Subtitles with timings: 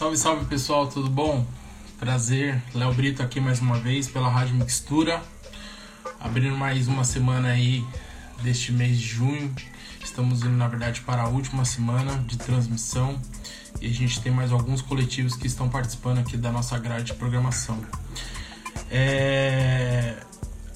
[0.00, 1.44] Salve, salve pessoal, tudo bom?
[1.98, 5.22] Prazer, Léo Brito aqui mais uma vez pela Rádio Mixtura,
[6.18, 7.84] abrindo mais uma semana aí
[8.42, 9.54] deste mês de junho.
[10.02, 13.20] Estamos indo, na verdade, para a última semana de transmissão
[13.78, 17.12] e a gente tem mais alguns coletivos que estão participando aqui da nossa grade de
[17.12, 17.78] programação.
[18.90, 20.16] É...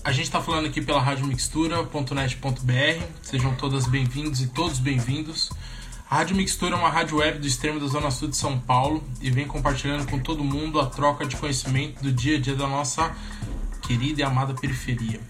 [0.05, 3.07] A gente está falando aqui pela radiomixtura.net.br.
[3.23, 5.49] Sejam todas bem-vindos e todos bem-vindos.
[6.15, 9.03] A Rádio Mixtura é uma rádio web do extremo da Zona Sul de São Paulo
[9.21, 12.69] e vem compartilhando com todo mundo a troca de conhecimento do dia a dia da
[12.69, 13.13] nossa
[13.83, 15.21] querida e amada periferia.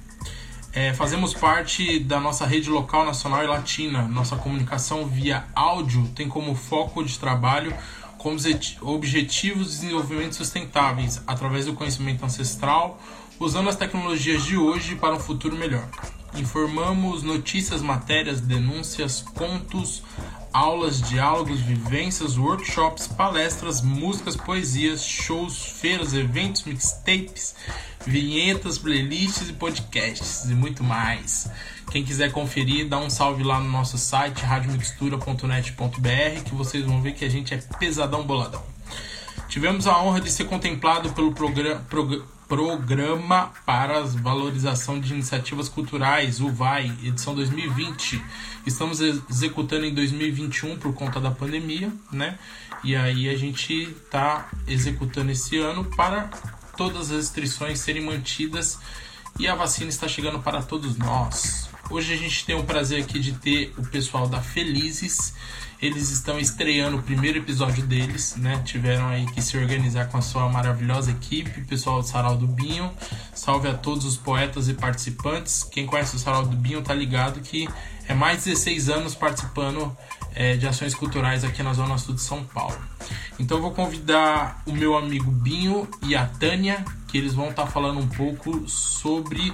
[0.74, 4.02] É, fazemos parte da nossa rede local, nacional e latina.
[4.02, 7.74] Nossa comunicação via áudio tem como foco de trabalho
[8.18, 8.36] como
[8.82, 13.00] objetivos de desenvolvimento sustentáveis através do conhecimento ancestral,
[13.40, 15.88] usando as tecnologias de hoje para um futuro melhor.
[16.36, 20.02] Informamos notícias, matérias, denúncias, contos,
[20.54, 27.56] aulas, diálogos, vivências, workshops, palestras, músicas, poesias, shows, feiras, eventos, mixtapes,
[28.06, 31.50] vinhetas, playlists e podcasts e muito mais.
[31.90, 37.14] Quem quiser conferir, dá um salve lá no nosso site radiomixtura.net.br que vocês vão ver
[37.14, 38.62] que a gente é pesadão boladão.
[39.48, 46.40] Tivemos a honra de ser contemplado pelo programa, prog Programa para Valorização de Iniciativas Culturais,
[46.40, 48.22] o VAI, edição 2020.
[48.66, 52.38] Estamos executando em 2021 por conta da pandemia, né?
[52.82, 56.28] E aí a gente está executando esse ano para
[56.76, 58.78] todas as restrições serem mantidas
[59.38, 61.70] e a vacina está chegando para todos nós.
[61.90, 65.34] Hoje a gente tem o prazer aqui de ter o pessoal da Felizes
[65.86, 68.62] eles estão estreando o primeiro episódio deles, né?
[68.64, 72.90] Tiveram aí que se organizar com a sua maravilhosa equipe, pessoal do Sarau do Binho.
[73.34, 75.62] Salve a todos os poetas e participantes.
[75.62, 77.68] Quem conhece o Sarau do Binho tá ligado que
[78.08, 79.94] é mais de 16 anos participando
[80.34, 82.78] é, de ações culturais aqui na Zona Sul de São Paulo.
[83.38, 87.64] Então eu vou convidar o meu amigo Binho e a Tânia, que eles vão estar
[87.64, 89.52] tá falando um pouco sobre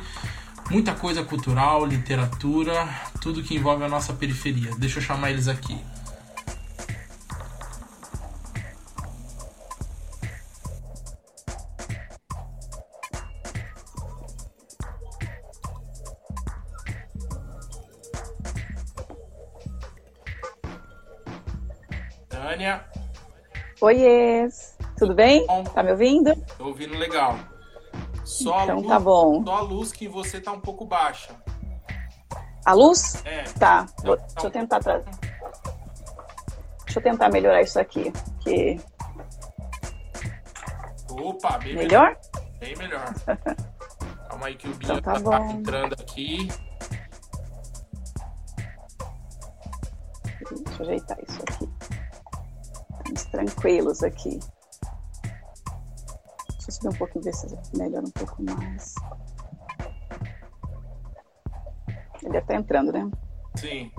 [0.70, 2.88] muita coisa cultural, literatura,
[3.20, 4.70] tudo que envolve a nossa periferia.
[4.78, 5.76] Deixa eu chamar eles aqui.
[23.80, 25.46] Oiês, tudo bem?
[25.46, 26.36] Bom, tá me ouvindo?
[26.58, 27.38] Tô ouvindo legal.
[28.24, 29.42] Só então luz, tá bom.
[29.42, 31.34] Só a luz que você tá um pouco baixa.
[32.66, 33.24] A luz?
[33.24, 33.44] É.
[33.58, 35.10] Tá, Vou, tá deixa eu tentar trazer.
[36.84, 38.12] Deixa eu tentar melhorar isso aqui.
[38.40, 38.78] Que...
[41.10, 42.08] Opa, bem melhor.
[42.08, 42.16] melhor.
[42.60, 43.14] Bem melhor.
[44.28, 46.48] Calma aí que o Binho então tá, tá entrando aqui.
[50.66, 51.79] Deixa eu ajeitar isso aqui.
[53.14, 54.38] Estamos tranquilos aqui.
[56.50, 58.94] Deixa eu subir um pouquinho, ver se melhora um pouco mais.
[62.22, 63.10] Ele está entrando, né?
[63.56, 63.90] Sim.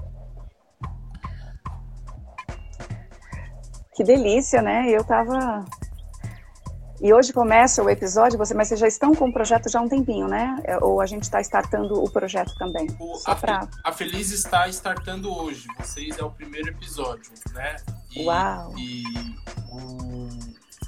[3.93, 4.89] Que delícia, né?
[4.89, 5.65] Eu tava.
[7.01, 9.81] E hoje começa o episódio, você, mas vocês já estão com o projeto já há
[9.81, 10.61] um tempinho, né?
[10.63, 12.87] É, ou a gente está startando o projeto também?
[12.99, 13.67] O, a, pra...
[13.83, 15.67] a, Feliz está startando hoje.
[15.79, 17.75] Vocês é o primeiro episódio, né?
[18.15, 18.73] E, Uau!
[18.77, 19.03] E
[19.71, 20.27] o,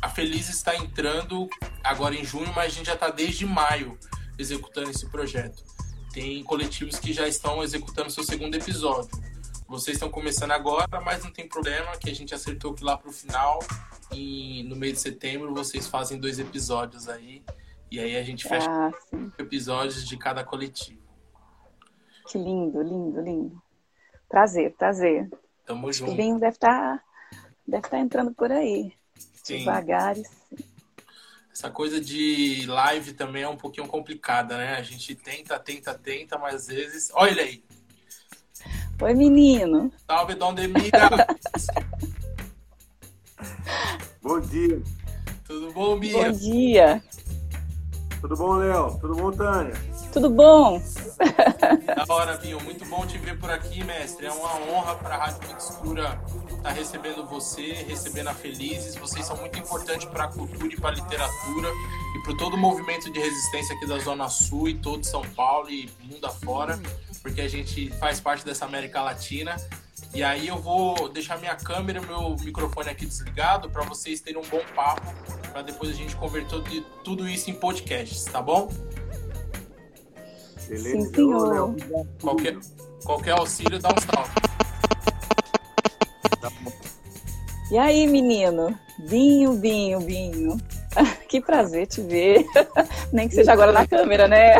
[0.01, 1.49] a Feliz está entrando
[1.83, 3.97] agora em junho, mas a gente já está desde maio
[4.37, 5.63] executando esse projeto.
[6.13, 9.09] Tem coletivos que já estão executando seu segundo episódio.
[9.67, 13.11] Vocês estão começando agora, mas não tem problema, que a gente acertou que lá pro
[13.11, 13.59] final,
[14.11, 17.43] e no meio de setembro, vocês fazem dois episódios aí.
[17.89, 18.91] E aí a gente fecha ah,
[19.39, 21.01] episódios de cada coletivo.
[22.27, 23.61] Que lindo, lindo, lindo.
[24.29, 25.29] Prazer, prazer.
[25.65, 26.11] Tamo junto.
[26.11, 27.03] O Binho deve estar tá,
[27.67, 28.93] deve tá entrando por aí.
[29.43, 29.59] Sim.
[29.59, 30.23] Devagar sim.
[31.51, 34.75] Essa coisa de live também é um pouquinho complicada, né?
[34.75, 37.11] A gente tenta, tenta, tenta, mas às vezes.
[37.13, 37.63] Olha ele aí!
[38.99, 39.91] Oi, menino.
[40.07, 41.09] Salve, Dom Demira.
[44.21, 44.81] bom dia.
[45.45, 46.13] Tudo bom, Bia?
[46.13, 47.03] Bom dia.
[48.19, 48.97] Tudo bom, Léo?
[48.99, 49.73] Tudo bom, Tânia?
[50.13, 50.81] Tudo bom?
[51.95, 52.61] Da hora, Binho.
[52.61, 54.27] Muito bom te ver por aqui, mestre.
[54.27, 58.95] É uma honra para a Rádio Mixtura estar tá recebendo você, recebendo a Felizes.
[58.95, 61.69] Vocês são muito importantes para a cultura e para a literatura
[62.15, 65.69] e para todo o movimento de resistência aqui da Zona Sul e todo São Paulo
[65.69, 66.79] e mundo afora
[67.23, 69.55] porque a gente faz parte dessa América Latina.
[70.13, 74.45] E aí eu vou deixar minha câmera, meu microfone aqui desligado para vocês terem um
[74.45, 75.01] bom papo,
[75.51, 78.69] para depois a gente converter tudo isso em podcasts, tá bom?
[80.67, 81.01] Beleza.
[81.01, 81.75] Sim, senhor.
[82.21, 82.57] Qualquer,
[83.03, 84.31] qualquer auxílio dá um salve.
[87.71, 88.77] E aí, menino?
[88.99, 90.57] Binho, Binho, Binho.
[91.27, 92.45] Que prazer te ver.
[93.11, 94.57] Nem que seja agora na câmera, né?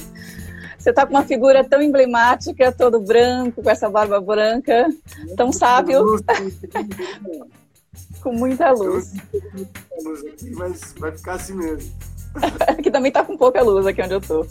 [0.78, 4.88] Você tá com uma figura tão emblemática, todo branco, com essa barba branca,
[5.36, 6.16] tão sábio.
[8.22, 9.12] com muita luz.
[10.56, 11.92] Mas vai ficar assim mesmo.
[12.82, 14.46] que também tá com pouca luz aqui onde eu tô.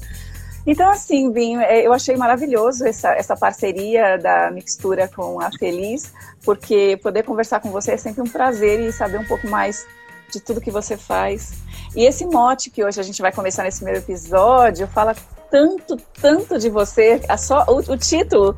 [0.66, 6.14] Então, assim, Vinho, é, eu achei maravilhoso essa, essa parceria da Mixtura com a Feliz,
[6.44, 9.86] porque poder conversar com você é sempre um prazer e saber um pouco mais
[10.32, 11.54] de tudo que você faz.
[11.96, 15.16] E esse mote que hoje a gente vai começar nesse primeiro episódio fala
[15.52, 17.22] tanto, tanto de você.
[17.28, 18.56] A só, o, o título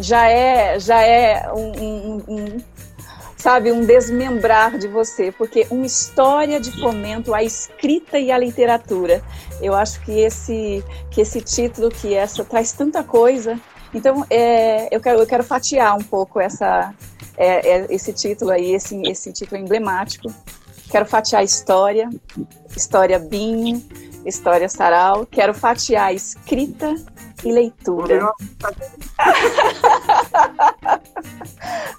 [0.00, 2.58] já é, já é um, um, um
[3.42, 9.20] sabe, um desmembrar de você, porque uma história de fomento à escrita e à literatura.
[9.60, 13.58] Eu acho que esse, que esse título, que essa traz tanta coisa.
[13.92, 16.94] Então, é, eu, quero, eu quero fatiar um pouco essa,
[17.36, 20.32] é, é, esse título aí, esse, esse título emblemático.
[20.88, 22.08] Quero fatiar história,
[22.76, 23.82] história Binho,
[24.24, 25.26] história Sarau.
[25.26, 26.94] Quero fatiar a escrita
[27.44, 28.28] e leitura.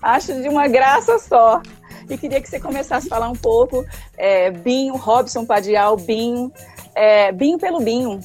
[0.01, 1.62] Acho de uma graça só.
[2.10, 3.86] E queria que você começasse a falar um pouco,
[4.18, 6.51] é, Binho, Robson Padial, Binho,
[6.95, 8.19] é, Binho pelo Binho.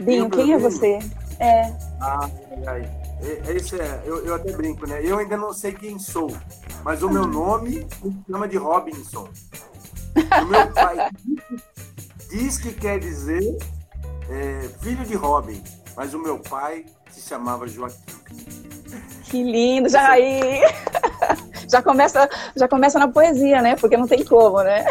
[0.00, 0.98] Binho, quem é você?
[1.38, 1.72] É.
[2.00, 2.28] Ah,
[2.66, 2.90] ai,
[3.48, 5.00] esse é, eu, eu até brinco, né?
[5.04, 6.30] Eu ainda não sei quem sou,
[6.84, 9.28] mas o meu nome me chama de Robinson.
[10.16, 11.10] O meu pai
[12.30, 13.56] diz que quer dizer
[14.28, 15.62] é, filho de Robin,
[15.96, 17.96] mas o meu pai se chamava Joaquim.
[19.24, 20.60] Que lindo, já aí.
[21.68, 22.26] Já começa,
[22.56, 23.76] já começa na poesia, né?
[23.76, 24.86] Porque não tem como, né?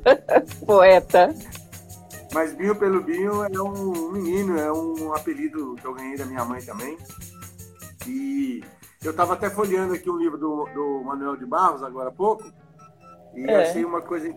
[0.64, 1.34] Poeta.
[2.32, 6.42] Mas Binho pelo Binho é um menino, é um apelido que eu ganhei da minha
[6.42, 6.96] mãe também.
[8.06, 8.64] E
[9.04, 12.50] eu estava até folheando aqui um livro do, do Manuel de Barros agora há pouco
[13.34, 13.68] e é.
[13.68, 14.28] achei uma coisa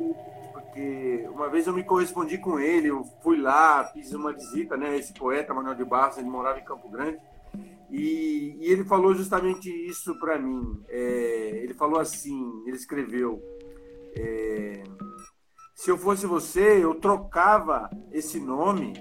[0.70, 4.96] porque uma vez eu me correspondi com ele, eu fui lá, fiz uma visita, né?
[4.96, 7.18] Esse poeta Manuel de Barros, ele morava em Campo Grande,
[7.90, 10.82] e, e ele falou justamente isso para mim.
[10.88, 13.42] É, ele falou assim, ele escreveu:
[14.16, 14.84] é,
[15.76, 18.94] se eu fosse você, eu trocava esse nome,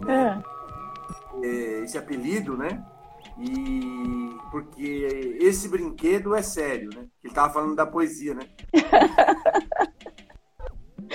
[0.00, 0.42] né?
[1.42, 1.46] é.
[1.46, 2.84] é esse apelido, né?
[3.38, 7.06] E porque esse brinquedo é sério, né?
[7.22, 8.42] Ele estava falando da poesia, né?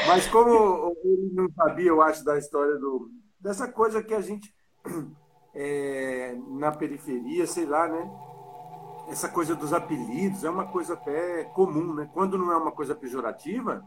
[0.07, 3.09] Mas como ele não sabia, eu acho, da história do,
[3.39, 4.53] dessa coisa que a gente
[5.55, 8.11] é, na periferia, sei lá, né?
[9.07, 12.09] Essa coisa dos apelidos é uma coisa até comum, né?
[12.13, 13.85] Quando não é uma coisa pejorativa,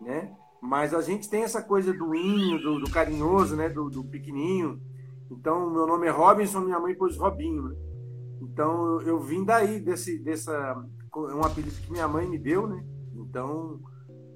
[0.00, 0.34] né?
[0.60, 3.68] Mas a gente tem essa coisa do inho, do, do carinhoso, né?
[3.68, 4.80] Do, do, pequenininho.
[5.30, 7.76] Então, meu nome é Robinson, minha mãe pôs Robinho, né?
[8.40, 10.80] Então, eu, eu vim daí, desse, dessa...
[11.14, 12.84] um apelido que minha mãe me deu, né?
[13.14, 13.80] Então,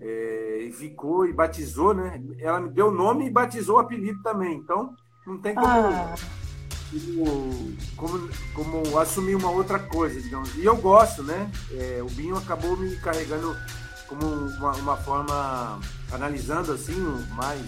[0.01, 2.23] é, e ficou e batizou, né?
[2.39, 4.57] Ela me deu o nome e batizou o apelido também.
[4.57, 4.95] Então,
[5.27, 6.15] não tem como, ah.
[7.97, 10.55] como, como, como, assumir uma outra coisa, digamos.
[10.57, 11.51] E eu gosto, né?
[11.73, 13.57] É, o Binho acabou me carregando
[14.09, 15.81] como uma, uma forma,
[16.13, 16.95] analisando assim,
[17.35, 17.61] mais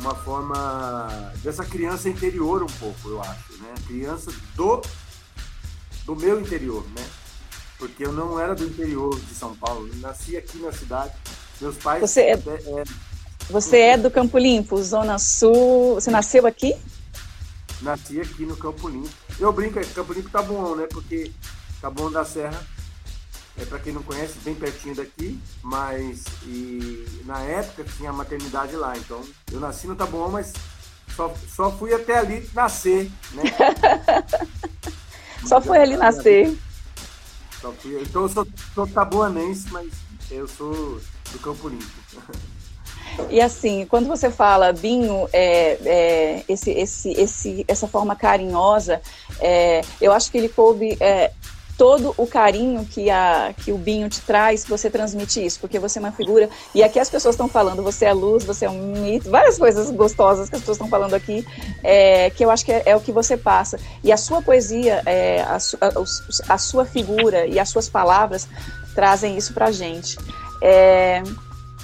[0.00, 3.74] uma forma dessa criança interior um pouco, eu acho, né?
[3.86, 4.80] Criança do
[6.04, 7.06] do meu interior, né?
[7.78, 11.12] Porque eu não era do interior de São Paulo, eu nasci aqui na cidade.
[11.60, 12.00] Meus pais.
[12.00, 12.84] Você é, é,
[13.48, 15.94] você é do Campo Limpo, Zona Sul.
[15.94, 16.76] Você nasceu aqui?
[17.80, 19.10] Nasci aqui no Campo Limpo.
[19.38, 20.86] Eu brinco, Campo Limpo tá bom, né?
[20.90, 21.30] Porque
[21.80, 22.60] tá bom da Serra
[23.56, 28.74] é para quem não conhece, bem pertinho daqui, mas e na época tinha a maternidade
[28.74, 29.22] lá, então
[29.52, 30.52] eu nasci no Taboão, mas
[31.14, 33.42] só, só fui até ali nascer, né?
[35.46, 36.56] só foi ali nascer.
[38.02, 39.92] Então eu sou, sou tabuanense, mas
[40.30, 41.00] eu sou
[41.32, 41.84] do Campo Limpo.
[43.30, 49.00] E assim, quando você fala Binho, é, é, esse, esse, esse, essa forma carinhosa,
[49.40, 51.30] é, eu acho que ele coube é,
[51.76, 55.98] todo o carinho que, a, que o Binho te traz, você transmite isso, porque você
[55.98, 56.48] é uma figura.
[56.74, 59.90] E aqui as pessoas estão falando, você é luz, você é um mito, várias coisas
[59.90, 61.46] gostosas que as pessoas estão falando aqui,
[61.82, 63.78] é, que eu acho que é, é, o que você passa.
[64.02, 68.48] E a sua poesia, é, a, a, a, sua figura e as suas palavras
[68.94, 70.16] trazem isso pra gente.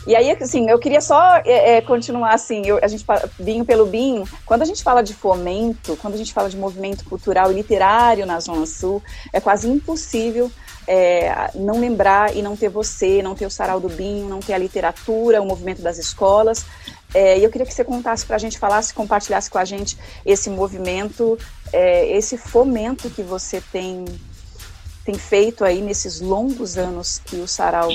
[0.07, 3.05] E aí, assim, eu queria só é, é, continuar assim, eu, a gente
[3.39, 4.27] binho pelo binho.
[4.47, 8.25] Quando a gente fala de fomento, quando a gente fala de movimento cultural e literário
[8.25, 9.03] na Zona Sul,
[9.33, 10.51] é quase impossível
[10.87, 14.55] é, não lembrar e não ter você, não ter o Sarau do Binho, não ter
[14.55, 16.65] a literatura, o movimento das escolas.
[17.13, 19.99] É, e eu queria que você contasse para a gente, falasse, compartilhasse com a gente
[20.25, 21.39] esse movimento,
[21.73, 24.05] é, esse fomento que você tem
[25.05, 27.89] tem feito aí nesses longos anos que o Sarau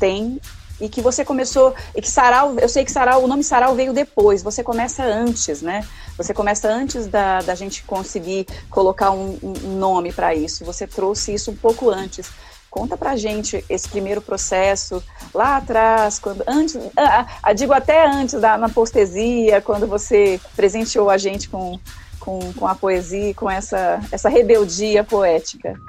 [0.00, 0.40] tem
[0.80, 3.92] e que você começou, e que Sarau, eu sei que Sarau, o nome Sarau veio
[3.92, 5.86] depois, você começa antes, né?
[6.16, 11.34] Você começa antes da, da gente conseguir colocar um, um nome para isso, você trouxe
[11.34, 12.30] isso um pouco antes.
[12.70, 15.02] Conta pra gente esse primeiro processo
[15.32, 21.08] lá atrás, quando antes, ah, ah, digo até antes da na postesia, quando você presenteou
[21.08, 21.80] a gente com,
[22.20, 25.80] com, com a poesia, com essa, essa rebeldia poética.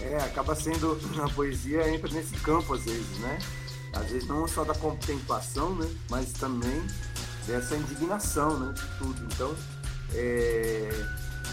[0.00, 3.38] É, acaba sendo a poesia entra nesse campo às vezes, né?
[3.92, 5.88] Às vezes não só da contemplação, né?
[6.10, 6.82] Mas também
[7.46, 8.72] dessa indignação, né?
[8.72, 9.24] De tudo.
[9.24, 9.54] Então,
[10.12, 10.90] é...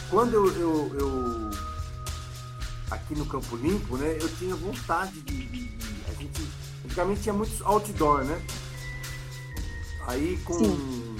[0.09, 1.51] quando eu, eu, eu,
[2.91, 4.17] aqui no Campo Limpo, né?
[4.19, 5.77] Eu tinha vontade de, de,
[6.09, 6.41] a gente
[6.85, 8.41] antigamente tinha muitos outdoor, né?
[10.07, 11.15] Aí com Sim.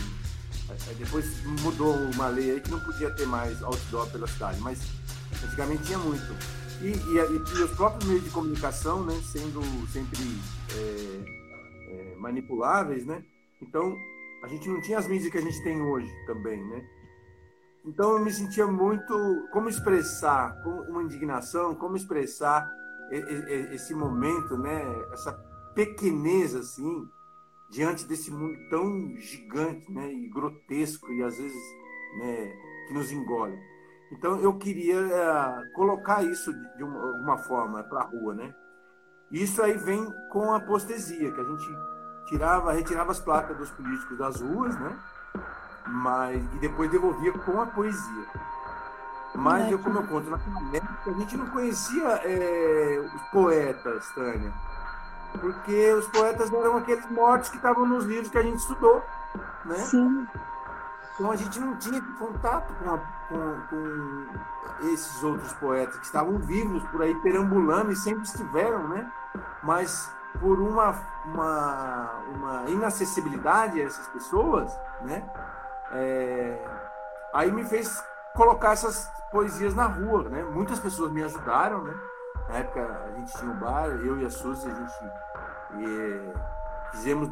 [0.98, 1.25] depois
[1.62, 4.80] mudou uma lei aí que não podia ter mais outdoor pela cidade, mas
[5.42, 6.36] antigamente tinha muito.
[6.84, 10.20] E, e, e, os próprios meios de comunicação, né, sendo sempre
[10.75, 13.24] é, é, manipuláveis, né?
[13.62, 13.96] Então,
[14.44, 16.86] a gente não tinha as mídias que a gente tem hoje também, né?
[17.86, 19.48] Então, eu me sentia muito...
[19.54, 20.54] Como expressar
[20.90, 22.70] uma indignação, como expressar
[23.72, 24.84] esse momento, né?
[25.13, 25.32] Essa
[25.74, 27.08] pequeneza, assim,
[27.72, 30.12] diante desse mundo tão gigante, né?
[30.12, 31.63] E grotesco e, às vezes,
[32.20, 32.54] né?
[32.90, 33.58] Que nos engole.
[34.13, 38.53] Então eu queria uh, colocar isso de uma, alguma forma para a rua, né?
[39.32, 41.77] Isso aí vem com a postesia, que a gente
[42.27, 44.96] tirava, retirava as placas dos políticos das ruas, né?
[45.88, 48.25] Mas e depois devolvia com a poesia.
[49.34, 54.53] Mas eu, como eu conto, naquela época a gente não conhecia é, os poetas, Tânia.
[55.41, 59.03] Porque os poetas eram aqueles mortos que estavam nos livros que a gente estudou,
[59.65, 59.75] né?
[59.75, 60.27] Sim.
[61.13, 62.98] Então a gente não tinha contato com, a,
[63.29, 69.12] com, com, esses outros poetas que estavam vivos por aí perambulando e sempre estiveram, né?
[69.62, 75.24] Mas por uma, uma, uma inacessibilidade a essas pessoas, né?
[75.91, 76.65] É,
[77.34, 78.03] aí me fez
[78.36, 80.43] colocar essas poesias na rua, né?
[80.43, 81.93] Muitas pessoas me ajudaram, né?
[82.50, 84.93] Na época a gente tinha um bar, eu e a Suzy, a gente
[85.77, 86.34] e,
[86.94, 87.30] fizemos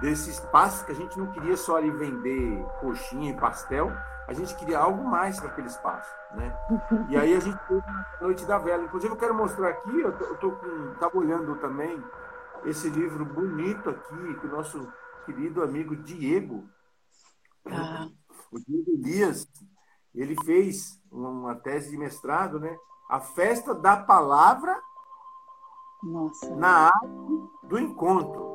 [0.00, 3.92] desse espaço que a gente não queria só ali vender coxinha e pastel,
[4.26, 6.56] a gente queria algo mais para aquele espaço, né?
[7.08, 8.84] E aí a gente fez a Noite da Vela.
[8.84, 12.02] Inclusive eu quero mostrar aqui, eu tô, eu tô com, tava olhando também
[12.64, 14.92] esse livro bonito aqui que o nosso
[15.24, 16.64] querido amigo Diego,
[17.66, 18.08] ah.
[18.50, 19.46] o Diego Elias,
[20.14, 22.76] ele fez uma tese de mestrado, né?
[23.08, 24.76] A festa da palavra
[26.02, 26.56] Nossa.
[26.56, 28.45] na arte do encontro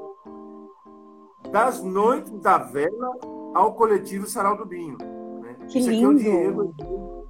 [1.51, 3.17] das noites da vela
[3.53, 4.97] ao coletivo Sarau do Binho.
[5.41, 5.55] Né?
[5.69, 6.11] Que Isso lindo.
[6.11, 7.21] aqui é o Diego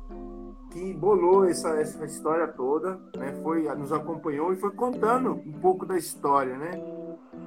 [0.71, 3.33] que bolou essa, essa história toda, né?
[3.43, 6.71] Foi, nos acompanhou e foi contando um pouco da história, né?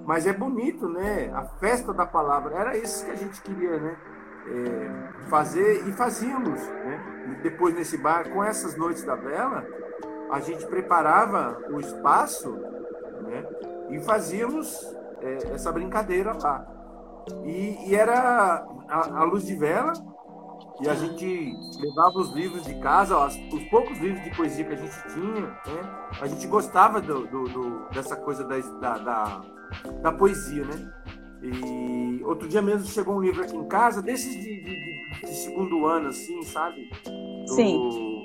[0.04, 1.32] Mas é bonito, né?
[1.34, 3.96] A festa da palavra, era isso que a gente queria, né?
[4.46, 7.40] É, fazer e fazíamos, né?
[7.42, 9.66] Depois nesse bar, com essas noites da vela,
[10.30, 12.52] a gente preparava o espaço,
[13.22, 13.46] né?
[13.88, 16.66] E fazíamos é, essa brincadeira lá.
[17.44, 19.94] E, e era a, a, luz de vela,
[20.80, 24.74] e a gente levava os livros de casa, ó, os poucos livros de poesia que
[24.74, 26.08] a gente tinha, né?
[26.20, 29.42] a gente gostava do, do, do, dessa coisa da, da, da,
[30.02, 30.92] da, poesia, né?
[31.42, 35.86] E outro dia mesmo chegou um livro aqui em casa, desses de, de, de segundo
[35.86, 36.90] ano, assim, sabe?
[37.46, 38.24] Do, Sim.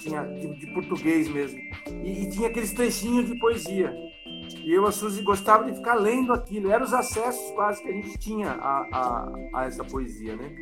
[0.00, 1.58] Tinha, de, de português mesmo.
[2.02, 3.94] E, e tinha aqueles trechinhos de poesia.
[4.64, 6.70] E eu, a Suzy, gostava de ficar lendo aquilo.
[6.70, 10.54] Eram os acessos quase que a gente tinha a, a, a essa poesia, né?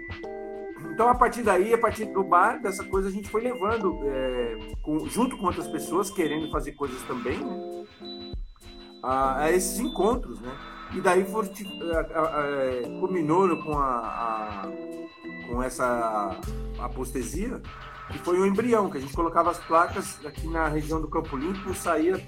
[0.93, 4.59] Então, a partir daí, a partir do bar, dessa coisa, a gente foi levando, é,
[4.83, 7.85] com, junto com outras pessoas, querendo fazer coisas também, né?
[9.03, 10.53] a, a, esses encontros, né?
[10.95, 14.71] E daí for, é, culminou com, a,
[15.49, 16.39] com essa
[16.79, 17.63] apostesia,
[18.11, 21.09] que foi o um embrião, que a gente colocava as placas aqui na região do
[21.09, 22.21] Campo Limpo, saía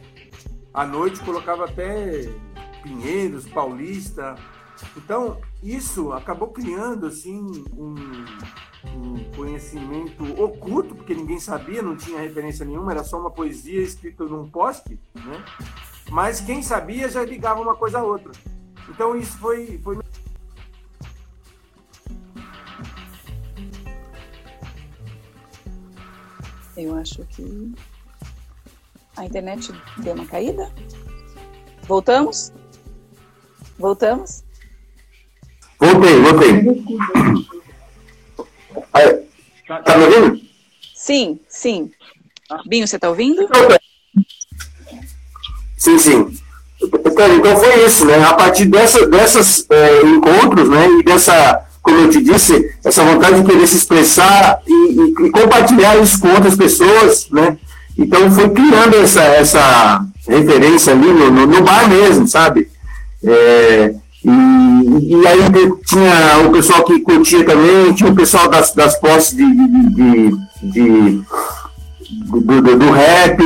[0.75, 2.28] à noite colocava até
[2.83, 4.35] Pinheiros, Paulista.
[4.97, 7.95] Então, isso acabou criando assim um,
[8.88, 14.25] um, conhecimento oculto, porque ninguém sabia, não tinha referência nenhuma, era só uma poesia escrita
[14.25, 15.45] num poste, né?
[16.11, 18.33] Mas quem sabia já ligava uma coisa a outra.
[18.88, 19.99] Então isso foi, foi
[26.76, 27.73] Eu acho que
[29.16, 30.71] a internet deu uma caída?
[31.87, 32.52] Voltamos?
[33.78, 34.44] Voltamos?
[35.78, 36.85] Voltei, voltei.
[39.66, 40.40] Tá, tá me ouvindo?
[40.94, 41.90] Sim, sim.
[42.66, 43.49] Binho, você está ouvindo?
[45.76, 46.38] Sim, sim.
[46.83, 48.23] Então foi isso, né?
[48.25, 50.88] A partir dessa, desses é, encontros, né?
[50.99, 55.30] E dessa, como eu te disse, essa vontade de querer se expressar e, e, e
[55.30, 57.59] compartilhar isso com outras pessoas, né?
[57.97, 62.69] Então foi criando essa, essa referência ali no, no, no bar mesmo, sabe?
[63.23, 65.41] É, e, e, aí
[65.87, 71.23] tinha o pessoal que curtia também, tinha o pessoal das, das posses de, de, de,
[72.31, 73.39] do, do, do, rap,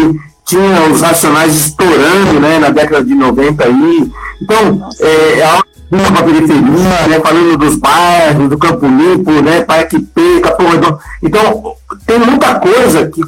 [0.45, 4.11] tinha os Racionais estourando né, na década de 90 aí.
[4.41, 5.43] Então, é,
[5.91, 10.99] para a periferia, né, falando dos bairros, do Campo Limpo, né, Parque P, Capão Redondo.
[11.23, 11.75] Então,
[12.07, 13.25] tem muita coisa que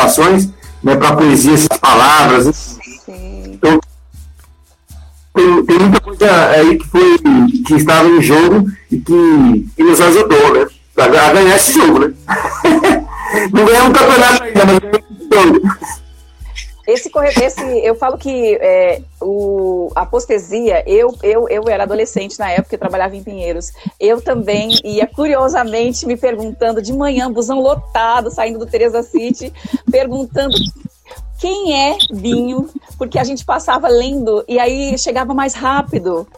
[0.00, 0.48] situações
[0.82, 2.78] né, para poesia essas palavras.
[3.08, 3.80] Então,
[5.34, 7.18] tem, tem, muita coisa aí que, foi,
[7.66, 10.66] que estava em jogo e que, que nos ajudou né,
[10.96, 11.98] a, ganhar esse jogo.
[12.00, 12.14] Né?
[13.52, 15.99] Não ganhamos um campeonato ainda, mas ganhamos um jogo.
[16.92, 17.10] Esse,
[17.42, 22.74] esse, eu falo que é, o, a postesia, eu, eu, eu era adolescente na época,
[22.74, 23.72] eu trabalhava em Pinheiros.
[23.98, 29.52] Eu também ia curiosamente me perguntando de manhã, busão lotado, saindo do Teresa City,
[29.90, 30.56] perguntando
[31.38, 32.68] quem é vinho,
[32.98, 36.28] porque a gente passava lendo e aí chegava mais rápido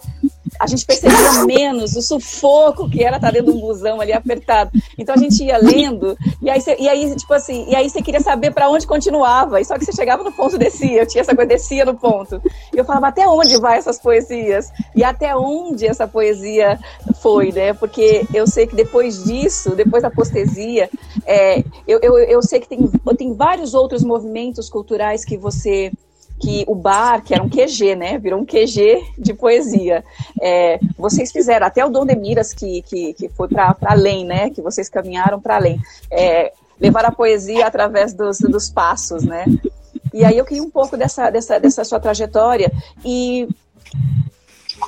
[0.59, 4.71] a gente percebia menos o sufoco que era estar dentro de um busão ali apertado.
[4.99, 8.03] Então a gente ia lendo, e aí, cê, e aí tipo assim, e aí você
[8.03, 11.23] queria saber para onde continuava, e só que você chegava no ponto descia, eu tinha
[11.23, 12.41] essa coisa, descia no ponto.
[12.75, 14.71] E eu falava, até onde vai essas poesias?
[14.95, 16.79] E até onde essa poesia
[17.21, 17.73] foi, né?
[17.73, 20.89] Porque eu sei que depois disso, depois da postesia,
[21.27, 25.93] é, eu, eu, eu sei que tem, tem vários outros movimentos culturais que você
[26.43, 30.05] que o bar, que era um QG, né, virou um QG de poesia.
[30.41, 34.51] É, vocês fizeram, até o Dom de Miras, que, que, que foi para além, né,
[34.51, 35.81] que vocês caminharam para além,
[36.11, 39.45] é, levar a poesia através dos, dos passos, né.
[40.13, 42.73] E aí eu queria um pouco dessa, dessa, dessa sua trajetória
[43.05, 43.49] e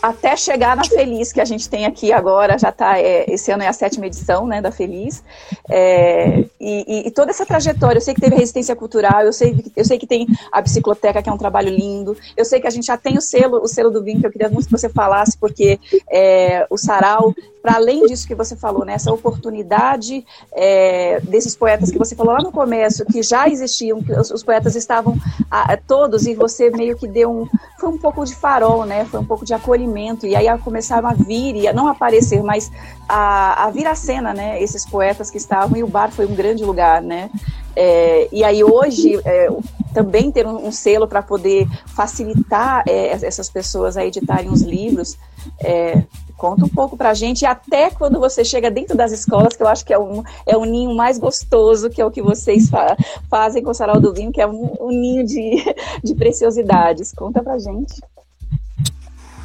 [0.09, 3.63] até chegar na Feliz, que a gente tem aqui agora, já está, é, esse ano
[3.63, 5.25] é a sétima edição, né, da Feliz,
[5.71, 9.85] é, e, e, toda essa trajetória, eu sei que teve resistência cultural, eu sei, eu
[9.85, 12.87] sei que tem a bicicloteca, que é um trabalho lindo, eu sei que a gente
[12.87, 15.39] já tem o selo, o selo do vinho, que eu queria muito que você falasse,
[15.39, 17.35] porque é, o Sarau
[17.65, 20.23] para além disso que você falou, né, essa oportunidade
[20.53, 24.43] é, desses poetas que você falou lá no começo, que já existiam, que os, os
[24.43, 25.17] poetas estavam
[25.51, 27.49] a, todos e você meio que deu um,
[27.81, 31.15] foi um pouco de farol, né, foi um pouco de acolhimento e aí começaram a
[31.15, 32.71] vir e a não aparecer, mas
[33.09, 36.35] a, a vir à cena, né, esses poetas que estavam e o bar foi um
[36.35, 37.31] grande lugar, né,
[37.75, 39.49] é, e aí hoje é,
[39.95, 45.17] também ter um, um selo para poder facilitar é, essas pessoas a editarem os livros
[45.61, 46.03] é,
[46.45, 49.83] Conta um pouco pra gente, até quando você chega dentro das escolas, que eu acho
[49.83, 52.95] que é um, é um ninho mais gostoso, que é o que vocês fa
[53.31, 55.65] fazem com o Sarau do Vinho, que é um, um ninho de,
[56.05, 57.15] de preciosidades.
[57.17, 57.95] Conta pra gente.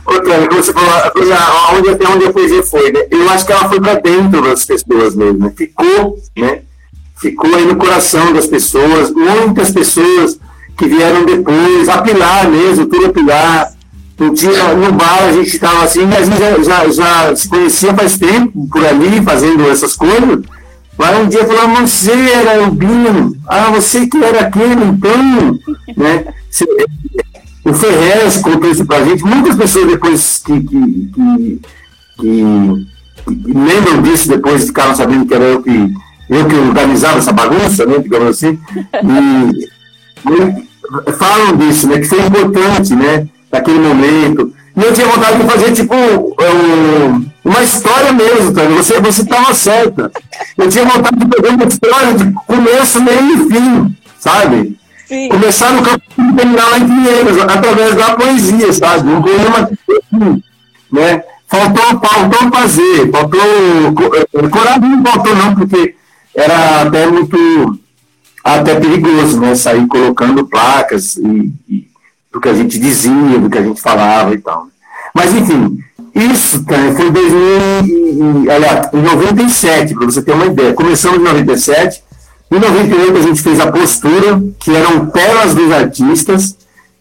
[0.06, 0.90] Ô, Tânia, como você falou,
[1.78, 3.08] onde, até onde a poesia foi, né?
[3.10, 5.54] Eu acho que ela foi para dentro das pessoas mesmo, né?
[5.56, 6.64] ficou, né?
[7.16, 10.38] Ficou aí no coração das pessoas, muitas pessoas
[10.78, 13.79] que vieram depois, a Pilar mesmo, tudo a Pilar,
[14.34, 18.18] dia, no bar a gente estava assim, a gente já, já, já, se conhecia faz
[18.18, 20.42] tempo por ali, fazendo essas coisas.
[20.98, 25.58] Mas um dia falou, você era o Bino, ah, você que era aquele, então,
[25.96, 26.26] né?
[27.64, 31.62] O Ferrez contou isso pra gente, muitas pessoas depois que, que, que,
[32.20, 32.88] que,
[33.26, 35.94] que lembram disso, depois ficaram sabendo que era eu que,
[36.30, 38.60] eu que organizava essa bagunça, né, digamos assim,
[38.94, 39.68] e,
[41.08, 44.54] e falam disso, né, que foi importante, né, naquele momento.
[44.76, 48.64] E eu tinha vontade de fazer, tipo, um, uma história mesmo, tá?
[48.64, 50.12] Você, você estava certa.
[50.58, 54.80] Eu tinha vontade de fazer uma história de começo, meio e fim, sabe?
[55.08, 55.30] Sim.
[55.30, 59.10] Começar no campo e terminar lá em Pinheiros, através da poesia, sabe?
[59.10, 59.70] Um poema
[60.92, 61.24] né?
[61.48, 63.40] Faltou, faltou fazer, faltou.
[63.42, 65.96] Eh, coragem não faltou, não, porque
[66.36, 67.80] era até muito
[68.44, 69.56] até perigoso, né?
[69.56, 71.88] Sair colocando placas e, e
[72.32, 74.68] do que a gente dizia, do que a gente falava e tal.
[75.13, 75.80] Mas, enfim,
[76.15, 80.74] isso cara, foi em 2000, aliás, em 97, para você ter uma ideia.
[80.74, 82.04] Começamos em 97,
[82.52, 86.58] em 98 a gente fez a postura, que eram telas dos artistas,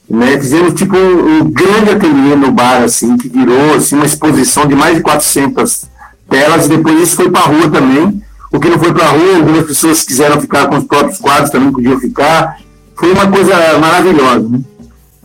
[0.09, 0.39] né?
[0.39, 4.75] Fizemos tipo um, um, grande ateliê no bar, assim, que virou assim, uma exposição de
[4.75, 5.87] mais de 400
[6.29, 8.23] telas, e depois isso foi para a rua também.
[8.51, 11.51] O que não foi para a rua, algumas pessoas quiseram ficar com os próprios quadros,
[11.51, 12.59] também podiam ficar.
[12.95, 14.61] Foi uma coisa maravilhosa, né?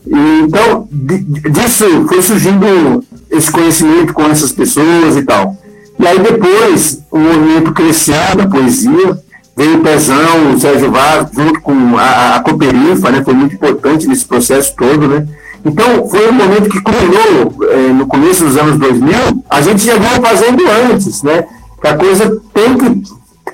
[0.06, 5.56] Então, disso foi surgindo esse conhecimento com essas pessoas e tal.
[6.00, 9.18] E aí depois o movimento cresceu da poesia,
[9.56, 14.08] veio o Pezão, o Sérgio Vaz, junto com a, a Cooperifa, né, foi muito importante
[14.08, 15.28] nesse processo todo, né.
[15.66, 19.96] Então, foi um momento que culminou é, no começo dos anos 2000, a gente já
[19.96, 20.62] vinha fazendo
[20.92, 21.46] antes, né,
[21.80, 23.04] que a coisa tem que,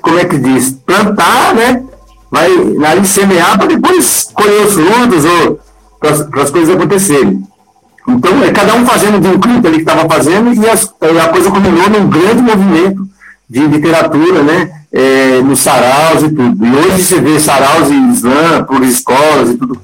[0.00, 1.84] como é que diz, plantar, né,
[2.30, 2.50] vai
[2.84, 5.60] ali semear para depois colher os frutos ou
[6.00, 7.42] para as coisas acontecerem.
[8.08, 10.92] Então, é cada um fazendo de um clipe ali que estava fazendo e as,
[11.24, 13.06] a coisa culminou num grande movimento
[13.48, 14.70] de literatura, né?
[14.92, 16.66] É, nos saraus e tudo.
[16.66, 19.80] E hoje você vê saraus em slam, por escolas e tudo.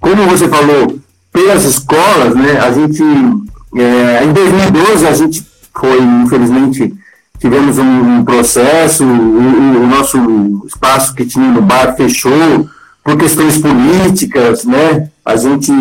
[0.00, 0.98] Como você falou,
[1.32, 2.58] pelas escolas, né?
[2.60, 3.02] A gente,
[3.76, 6.94] é, em 2012, a gente foi, infelizmente,
[7.38, 12.66] tivemos um, um processo, o, o, nosso espaço que tinha no bar fechou
[13.04, 15.10] por questões políticas, né?
[15.26, 15.72] A gente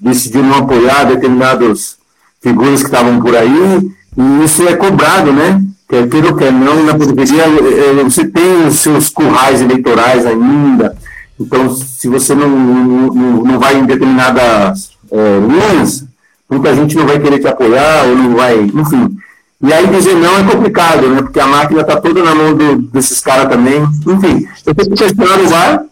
[0.00, 1.96] decidiu não apoiar determinadas
[2.40, 5.60] figuras que estavam por aí, e isso é cobrado, né?
[5.88, 10.96] Quer queira ou quer não, na periferia é, você tem os seus currais eleitorais ainda,
[11.40, 16.04] então se você não, não, não vai em determinadas é, linhas,
[16.48, 19.16] muita gente não vai querer te apoiar, ou não vai, enfim.
[19.60, 21.22] E aí dizer não é complicado, né?
[21.22, 23.82] Porque a máquina está toda na mão do, desses caras também.
[23.82, 25.84] Enfim, eu tenho que VAR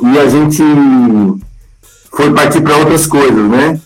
[0.00, 0.62] e a gente
[2.16, 3.78] foi partir para outras coisas, né?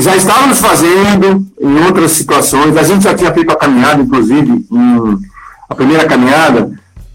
[0.00, 5.18] Já estávamos fazendo em outras situações, a gente já tinha feito a caminhada, inclusive, em,
[5.68, 6.70] a primeira caminhada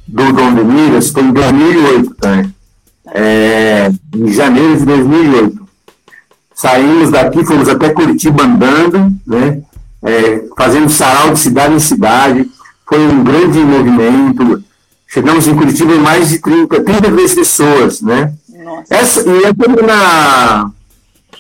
[0.08, 2.52] do Dom de Miras foi em 2008, né?
[3.14, 5.64] é, em janeiro de 2008.
[6.56, 9.62] Saímos daqui, fomos até Curitiba andando, né?
[10.02, 12.50] É, fazendo sarau de cidade em cidade,
[12.88, 14.64] foi um grande movimento.
[15.08, 18.34] Chegamos em Curitiba em mais de 30, 30 pessoas, né?
[18.74, 18.96] Nossa.
[18.96, 20.72] Essa, e eu na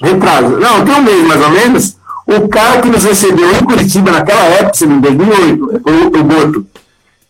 [0.01, 0.57] retraso.
[0.57, 1.97] Não, tem um mês mais ou menos.
[2.25, 6.67] O cara que nos recebeu em Curitiba naquela época, em 2008, o, o Boto,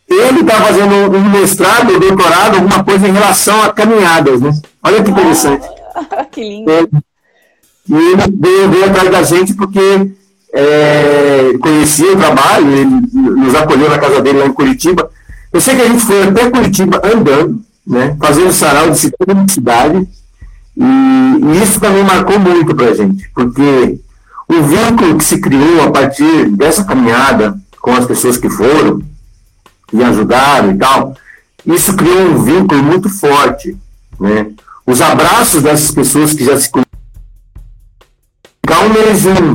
[0.08, 4.52] ele está fazendo um mestrado, um doutorado, alguma coisa em relação a caminhadas, né?
[4.84, 5.68] Olha que interessante.
[5.96, 6.70] Ah, que lindo.
[6.70, 6.84] É,
[7.90, 10.12] e ele veio, veio, atrás da gente porque
[10.54, 15.10] é, conhecia o trabalho, ele nos acolheu na casa dele lá em Curitiba.
[15.52, 20.08] Eu sei que a gente foi até Curitiba andando, né, fazendo sarau de em cidade,
[20.76, 24.00] e, e isso também marcou muito para a gente, porque
[24.48, 29.02] o vínculo que se criou a partir dessa caminhada com as pessoas que foram
[29.92, 31.16] e ajudaram e tal,
[31.66, 33.78] isso criou um vínculo muito forte.
[34.20, 34.52] Né?
[34.86, 36.94] Os abraços dessas pessoas que já se conhecem,
[38.84, 39.54] um mêsinho,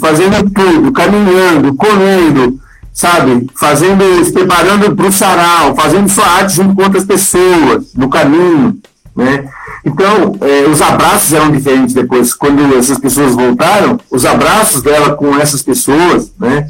[0.00, 2.60] fazendo tudo, caminhando, correndo,
[2.92, 8.08] sabe, fazendo, se preparando para o sarau, fazendo sua arte junto com outras pessoas no
[8.08, 8.78] caminho,
[9.16, 9.48] né?
[9.84, 12.32] Então, eh, os abraços eram diferentes depois.
[12.34, 16.68] Quando essas pessoas voltaram, os abraços dela com essas pessoas, né?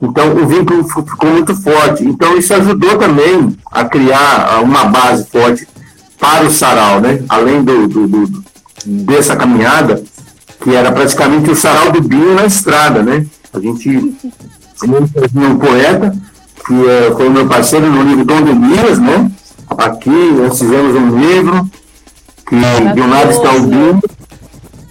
[0.00, 2.04] Então, o vínculo ficou muito forte.
[2.04, 5.66] Então, isso ajudou também a criar uma base forte
[6.18, 7.22] para o sarau, né?
[7.28, 8.44] Além do, do, do
[8.84, 10.02] dessa caminhada,
[10.62, 13.26] que era praticamente o sarau do Binho na estrada, né?
[13.52, 14.14] A gente
[14.90, 16.14] um poeta,
[16.66, 19.30] que é, foi meu parceiro no livro Dom de Miras, né?
[19.78, 21.70] Aqui nós fizemos um livro
[22.46, 24.00] que de um lado está o Dom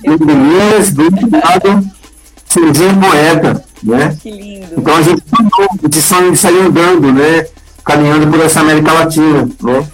[0.04, 1.92] de Miras, do outro lado
[2.48, 4.18] surgiu um poeta, né?
[4.22, 4.68] Que lindo.
[4.78, 5.24] Então a gente
[5.90, 7.46] esse sonho de sair andando, né?
[7.84, 9.88] Caminhando por essa América Latina, né?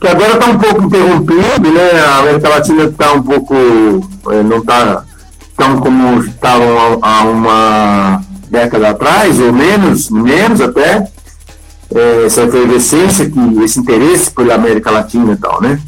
[0.00, 2.00] Que agora está um pouco interrompido, né?
[2.00, 5.04] A América Latina está um pouco, é, não está
[5.56, 11.08] tão como estavam há uma década atrás, ou menos, menos até,
[11.94, 15.80] é, essa efervescência, que, esse interesse pela América Latina e tal, né?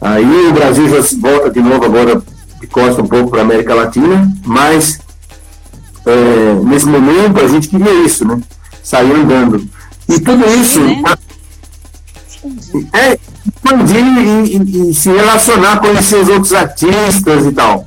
[0.00, 2.22] Aí o Brasil já volta de novo agora
[2.60, 5.00] de costa um pouco para a América Latina, mas
[6.06, 8.40] é, nesse momento a gente queria isso, né?
[8.82, 9.68] Sair andando.
[10.08, 11.02] E tudo isso né?
[12.94, 17.86] é expandir e, e, e, se relacionar, conhecer os outros artistas e tal.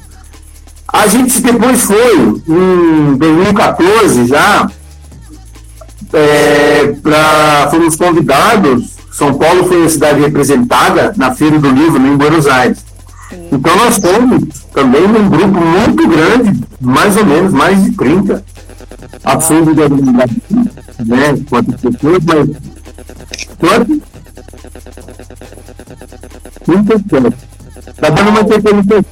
[0.93, 4.69] A gente depois foi, em 2014 já,
[6.13, 12.17] é, pra, fomos convidados, São Paulo foi a cidade representada na Feira do Livro, em
[12.17, 12.85] Buenos Aires.
[13.51, 18.43] Então nós fomos também num grupo muito grande, mais ou menos, mais de 30.
[19.23, 19.81] Absurdo de
[21.05, 21.37] né?
[21.49, 22.49] Quantas pessoas, mas.
[23.57, 24.01] Quanto?
[26.65, 27.33] 30 pessoas.
[27.87, 29.05] Está dando uma interferência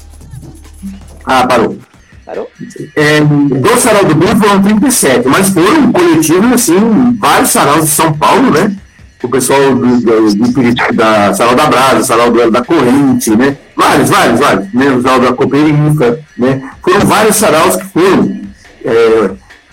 [1.30, 1.78] ah, parou.
[2.26, 2.50] Parou?
[2.96, 8.12] É, do Sarau do Bem foram 37, mas foram coletivos, assim, vários saraus de São
[8.14, 8.76] Paulo, né?
[9.22, 13.58] O pessoal do, do, do da Sarau da Brasa, Sarau do, da Corrente, né?
[13.76, 14.90] Vários, vários, vários, né?
[14.90, 16.72] O Sarau da Cooperifa, né?
[16.82, 18.42] Foram vários saraus que foram.
[18.84, 19.32] é,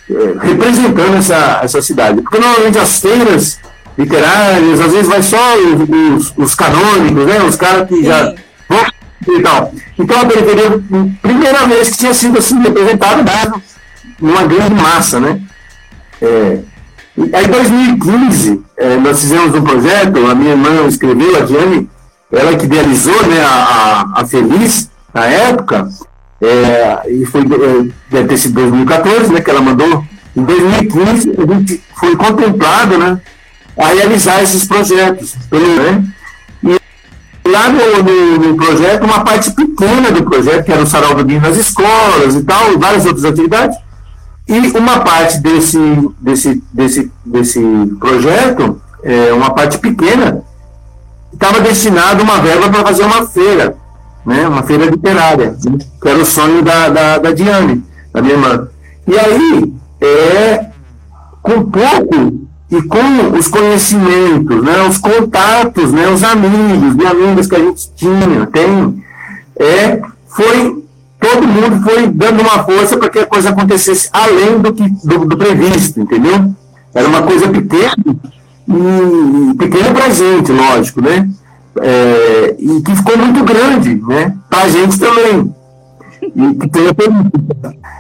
[0.09, 2.21] é, representando essa, essa cidade.
[2.21, 3.59] Porque normalmente as feiras
[3.97, 7.43] literárias, às vezes vai só os, os, os canônicos, né?
[7.43, 8.35] Os caras que já
[8.69, 8.96] vão
[9.29, 9.73] e tal.
[9.99, 10.83] Então a periferia,
[11.23, 13.63] primeira vez que tinha sido assim representada né?
[14.21, 15.41] numa grande massa, né?
[16.21, 16.59] É,
[17.33, 21.89] aí em 2015 é, nós fizemos um projeto, a minha irmã escreveu, a Diane,
[22.33, 25.89] ela que idealizou né, a, a, a Feliz na época,
[26.41, 30.05] é, e foi, é, deve ter sido 2014, né, que ela mandou.
[30.37, 33.19] Em 2015 a gente foi contemplado, né,
[33.79, 35.35] a realizar esses projetos.
[35.51, 36.05] Né?
[37.57, 41.41] Lá no, no, no, projeto, uma parte pequena do projeto, que era o sarau do
[41.41, 43.79] nas escolas e tal, várias outras atividades,
[44.47, 45.79] e uma parte desse,
[46.21, 47.61] desse, desse, desse
[47.99, 50.45] projeto, é, uma parte pequena,
[51.33, 53.75] estava destinada uma verba para fazer uma feira,
[54.27, 58.35] né, uma feira literária, né, que era o sonho da, da, da Diane, da minha
[58.35, 58.69] irmã.
[59.09, 60.67] E aí, é,
[61.43, 67.55] com pouco e com os conhecimentos, né, os contatos, né, os amigos e amigas que
[67.55, 69.05] a gente tinha, tem,
[69.59, 70.85] é, foi
[71.19, 75.25] todo mundo foi dando uma força para que a coisa acontecesse além do, que, do,
[75.25, 76.55] do previsto, entendeu?
[76.95, 77.97] Era uma coisa pequena
[78.69, 81.29] e pequena para a gente, lógico, né?
[81.81, 84.37] É, e que ficou muito grande, né?
[84.49, 85.55] Para a gente também.
[86.23, 86.87] E que tem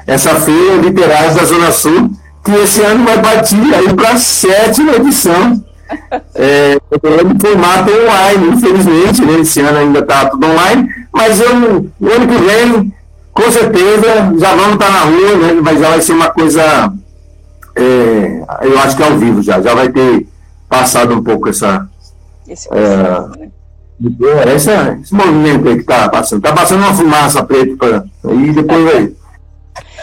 [0.07, 2.11] essa feira literária da Zona Sul
[2.47, 5.65] que esse ano vai partir aí para a sétima edição.
[6.35, 9.39] É, em formato online, infelizmente, né?
[9.39, 12.93] esse ano ainda está tudo online, mas eu, o ano que vem,
[13.33, 15.61] com certeza, já vamos estar tá na rua, né?
[15.63, 16.93] mas já vai ser uma coisa,
[17.77, 20.27] é, eu acho que é ao vivo já, já vai ter
[20.69, 21.89] passado um pouco essa.
[22.49, 23.51] Esse é, né?
[24.45, 24.71] É, esse,
[25.03, 26.45] esse movimento aí que está passando.
[26.45, 29.13] Está passando uma fumaça preta pra, e depois vai,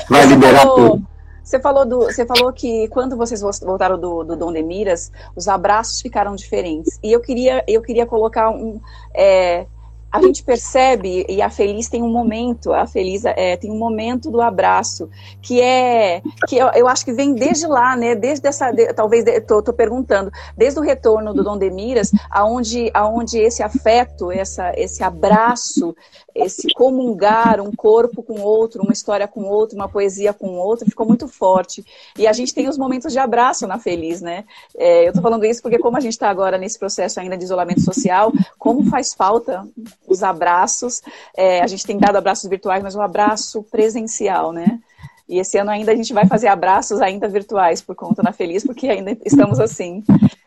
[0.10, 1.13] vai liberar tudo.
[1.54, 5.48] Você falou, do, você falou que quando vocês voltaram do, do Dom de Miras, os
[5.48, 7.00] abraços ficaram diferentes.
[7.04, 8.82] E eu queria, eu queria colocar um.
[9.14, 9.68] É,
[10.14, 14.30] a gente percebe, e a Feliz tem um momento, a Feliz é, tem um momento
[14.30, 15.10] do abraço,
[15.42, 19.26] que é, que eu, eu acho que vem desde lá, né, desde essa, de, talvez,
[19.26, 25.96] estou perguntando, desde o retorno do Dom Demiras, aonde, aonde esse afeto, essa, esse abraço,
[26.36, 31.08] esse comungar um corpo com outro, uma história com outro, uma poesia com outro, ficou
[31.08, 31.84] muito forte.
[32.18, 34.46] E a gente tem os momentos de abraço na Feliz, né?
[34.78, 37.44] É, eu estou falando isso porque como a gente está agora nesse processo ainda de
[37.44, 39.68] isolamento social, como faz falta
[40.08, 41.02] os abraços.
[41.36, 44.80] É, a gente tem dado abraços virtuais, mas o abraço presencial, né?
[45.28, 48.64] E esse ano ainda a gente vai fazer abraços ainda virtuais por conta da Feliz,
[48.64, 50.04] porque ainda estamos assim.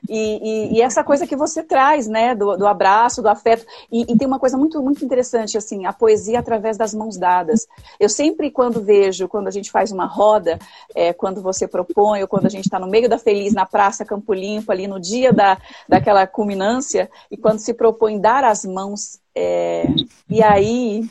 [0.09, 3.67] E, e, e essa coisa que você traz, né, do, do abraço, do afeto.
[3.91, 7.67] E, e, tem uma coisa muito, muito interessante, assim, a poesia através das mãos dadas.
[7.99, 10.59] Eu sempre, quando vejo, quando a gente faz uma roda,
[10.95, 14.05] é, quando você propõe, ou quando a gente está no meio da Feliz, na Praça
[14.05, 19.19] Campo Limpo, ali no dia da, daquela culminância, e quando se propõe dar as mãos,
[19.37, 19.85] é,
[20.31, 21.07] e aí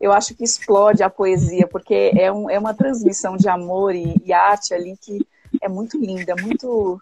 [0.00, 4.20] eu acho que explode a poesia, porque é, um, é uma transmissão de amor e,
[4.24, 5.24] e, arte ali que
[5.62, 7.00] é muito linda, muito.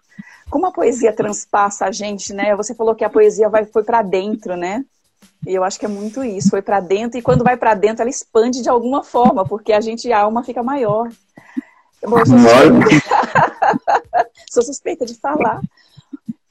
[0.51, 2.55] Como a poesia transpassa a gente, né?
[2.55, 4.85] Você falou que a poesia vai, foi para dentro, né?
[5.45, 8.01] E eu acho que é muito isso, foi para dentro, e quando vai para dentro,
[8.01, 11.09] ela expande de alguma forma, porque a gente, a alma fica maior.
[12.03, 12.87] Bom, eu sou, suspeita...
[14.49, 15.61] sou suspeita de falar.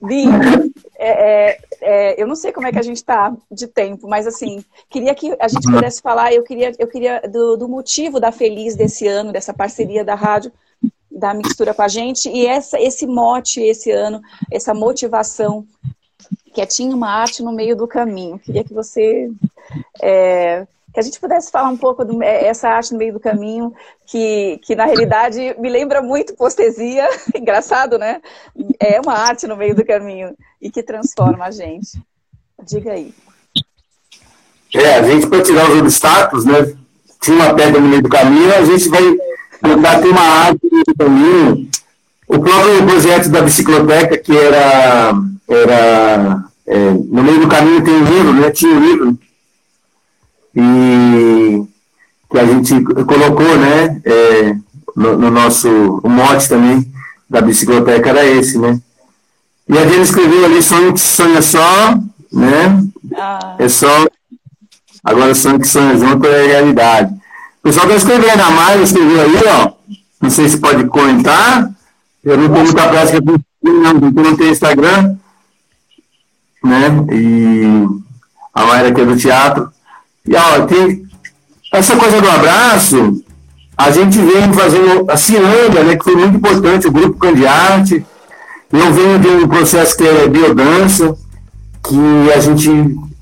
[0.01, 0.29] Vim,
[0.99, 4.27] é, é, é, eu não sei como é que a gente está de tempo, mas
[4.27, 8.33] assim, queria que a gente pudesse falar, eu queria, eu queria do, do, motivo da
[8.33, 10.51] Feliz desse ano, dessa parceria da rádio,
[11.09, 14.21] da mistura com a gente, e essa, esse mote esse ano,
[14.51, 15.65] essa motivação,
[16.53, 18.41] que é tinha uma arte no meio do caminho.
[18.41, 19.31] Queria que você
[20.03, 20.67] é,
[20.97, 23.71] que a gente pudesse falar um pouco dessa arte no meio do caminho,
[24.07, 27.07] que, que na realidade me lembra muito postesia,
[27.37, 28.23] engraçado, né?
[28.81, 32.01] É uma arte no meio do caminho e que transforma a gente.
[32.67, 33.13] Diga aí.
[34.75, 36.75] É, a gente para tirar os obstáculos, né?
[37.21, 39.03] Tinha uma pedra no meio do caminho, a gente vai
[39.63, 41.71] tentar ter uma arte no meio do caminho.
[42.27, 45.13] O próprio projeto da bicicloteca, que era,
[45.47, 48.51] era é, no meio do caminho tem um livro, né?
[48.51, 49.26] Tinha um livro
[50.57, 51.65] e
[52.31, 54.57] que a gente colocou, né, é,
[54.97, 56.91] no, no, nosso mote também
[57.29, 58.81] da bicicloteca era esse, né?
[59.69, 61.95] E a gente escreveu ali sonho que sonha só,
[62.33, 62.85] né?
[63.17, 63.57] Ah.
[63.59, 64.07] É só
[65.05, 67.13] agora sonho que sonha junto é realidade.
[67.59, 69.73] O pessoal está escrevendo, a Maia escreveu aí, ó.
[70.23, 71.69] Não sei se pode comentar.
[72.25, 73.21] Eu não tenho muita prática,
[73.63, 75.17] não, não tem Instagram,
[76.65, 76.89] né?
[77.13, 77.87] E
[78.55, 79.76] a Maia aqui é do teatro.
[80.27, 81.07] E ó, tem
[81.73, 83.23] essa coisa do abraço,
[83.77, 88.05] a gente vem fazendo a ciranda, né, que foi muito importante, o grupo Candiarte.
[88.73, 91.15] Eu venho de um processo que é biodança,
[91.87, 92.71] que a gente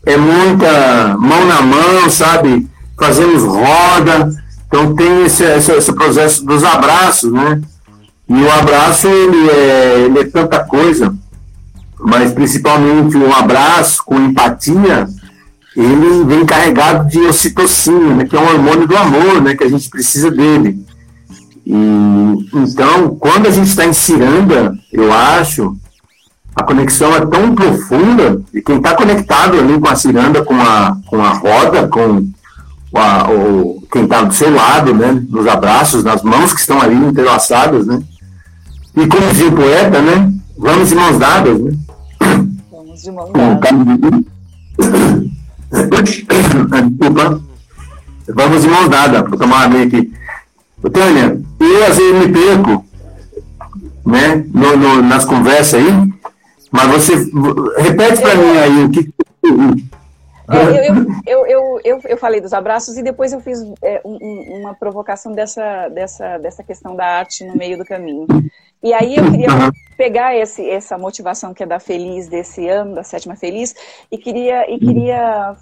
[0.06, 2.68] é muita mão na mão, sabe?
[2.98, 4.30] Fazemos roda.
[4.66, 7.60] Então tem esse, esse, esse processo dos abraços, né?
[8.28, 11.14] E o abraço, ele é, ele é tanta coisa,
[11.98, 15.06] mas principalmente um abraço com empatia,
[15.76, 19.68] ele vem carregado de ocitocina, né, que é um hormônio do amor, né, que a
[19.68, 20.84] gente precisa dele.
[21.66, 21.74] E,
[22.54, 25.76] então, quando a gente está em ciranda, eu acho,
[26.54, 30.96] a conexão é tão profunda, e quem está conectado ali com a ciranda, com a,
[31.06, 32.28] com a roda, com
[32.94, 36.94] a, o, quem está do seu lado, né, nos abraços, nas mãos que estão ali
[36.94, 38.00] entrelaçadas, né,
[38.96, 40.32] e como dizia o poeta, né?
[40.56, 41.72] Vamos de mãos dadas, né?
[42.70, 44.24] Vamos de mãos dadas.
[46.98, 47.42] Desculpa.
[48.28, 50.10] Vamos de mãos dadas, vou tomar uma aqui.
[50.92, 52.84] Tânia, eu às vezes me perco,
[54.06, 54.44] né?
[54.52, 56.12] No, no, nas conversas aí,
[56.70, 57.30] mas você
[57.78, 59.12] repete para mim aí o que.
[60.48, 60.90] É,
[61.26, 65.32] eu, eu, eu, eu, falei dos abraços e depois eu fiz é, um, uma provocação
[65.32, 68.26] dessa, dessa, dessa questão da arte no meio do caminho.
[68.82, 69.48] E aí eu queria
[69.96, 73.74] pegar esse, essa motivação que é da Feliz desse ano, da Sétima Feliz,
[74.12, 75.56] e queria, e queria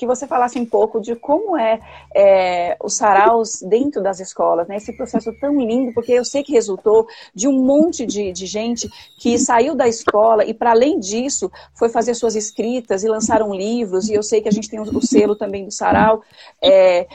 [0.00, 1.78] que você falasse um pouco de como é,
[2.14, 4.78] é os saraus dentro das escolas, né?
[4.78, 8.90] Esse processo tão lindo, porque eu sei que resultou de um monte de, de gente
[9.18, 14.08] que saiu da escola e, para além disso, foi fazer suas escritas e lançaram livros,
[14.08, 16.22] e eu sei que a gente tem o, selo também do sarau,
[16.62, 17.06] é,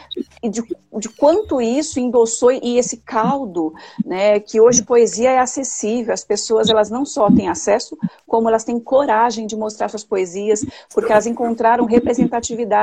[0.43, 0.61] e de,
[0.99, 3.73] de quanto isso endossou e esse caldo,
[4.05, 4.39] né?
[4.39, 8.79] Que hoje poesia é acessível, as pessoas elas não só têm acesso, como elas têm
[8.79, 12.74] coragem de mostrar suas poesias, porque elas encontraram representatividade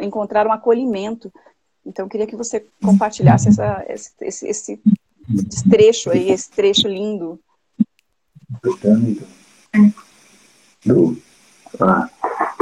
[0.00, 1.32] encontrar um acolhimento.
[1.84, 4.12] Então, eu queria que você compartilhasse essa, esse,
[4.46, 4.80] esse,
[5.48, 7.38] esse trecho aí, esse trecho lindo.
[11.80, 12.08] Ah,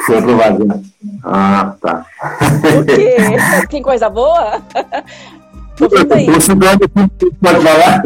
[0.04, 0.64] foi aprovado.
[0.64, 0.82] Né?
[1.22, 2.06] Ah, tá.
[2.78, 3.16] O quê?
[3.70, 4.62] Tem coisa boa?
[6.14, 6.26] Aí.
[7.40, 8.02] Pode falar?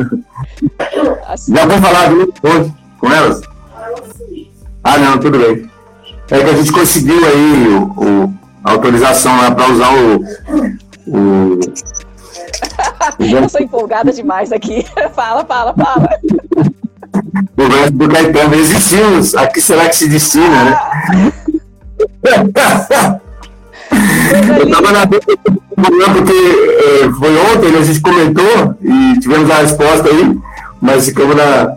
[1.27, 1.55] Assim.
[1.55, 3.41] Já vou falar viu, hoje com elas?
[4.83, 5.71] Ah, não, tudo bem.
[6.31, 8.35] É que a gente conseguiu aí o, o
[8.71, 10.25] autorização lá para usar o.
[11.07, 11.59] o...
[13.19, 14.85] Eu sou empolgada demais aqui.
[15.15, 16.09] fala, fala, fala.
[17.57, 20.79] O verso do Caetano, existimos, aqui será que se destina, né?
[24.59, 25.07] Eu tava na
[26.13, 30.39] porque é, foi ontem, a gente comentou e tivemos a resposta aí,
[30.81, 31.77] mas ficamos na,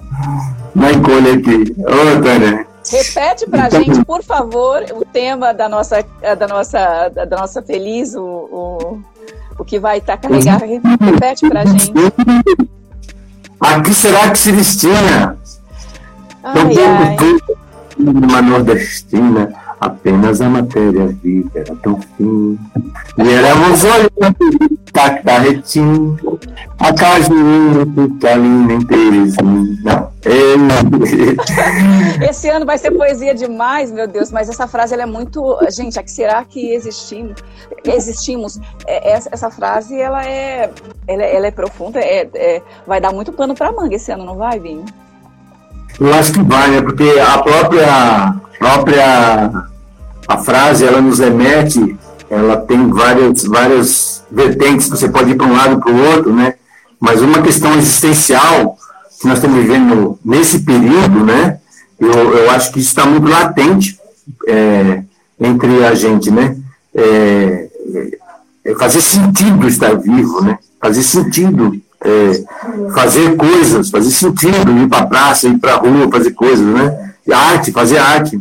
[0.75, 1.75] na encolha aqui.
[1.79, 6.03] Ô, Tânia, Repete para a então, gente, por favor, o tema da nossa,
[6.37, 9.01] da nossa, da nossa feliz, o, o,
[9.59, 10.65] o que vai estar tá carregado.
[10.65, 11.91] Repete para a gente.
[13.59, 15.37] Aqui será que se destina?
[16.43, 17.17] Ai, ai.
[17.99, 22.57] Uma nordestina apenas a matéria viva era tão fina.
[23.17, 26.17] E éramos olhando tacta retinho,
[26.77, 30.11] a casinha Tutalina em Terezinha.
[32.29, 35.57] Esse ano vai ser poesia demais, meu Deus, mas essa frase ela é muito.
[35.71, 37.43] Gente, a que será que existimos?
[37.83, 38.59] Existimos.
[38.85, 40.69] É, essa, essa, frase ela é,
[41.07, 44.35] ela, ela é profunda, é, é, vai dar muito pano para manga esse ano, não
[44.35, 44.85] vai, Vinho?
[45.99, 46.81] Eu acho que vai, né?
[46.81, 49.51] Porque a própria, própria
[50.27, 51.97] a frase ela nos remete,
[52.29, 56.55] ela tem várias, várias vertentes, você pode ir para um lado para o outro, né?
[56.99, 58.77] Mas uma questão existencial
[59.19, 61.59] que nós estamos vivendo nesse período, né?
[61.99, 63.99] Eu, eu acho que isso está muito latente
[64.47, 65.03] é,
[65.39, 66.57] entre a gente, né?
[66.95, 67.69] É,
[68.65, 70.57] é fazer sentido estar vivo, né?
[70.79, 72.43] Fazer sentido é,
[72.93, 77.13] fazer coisas, fazer sentido ir para a praça, ir para a rua, fazer coisas, né?
[77.31, 78.39] Arte, fazer arte.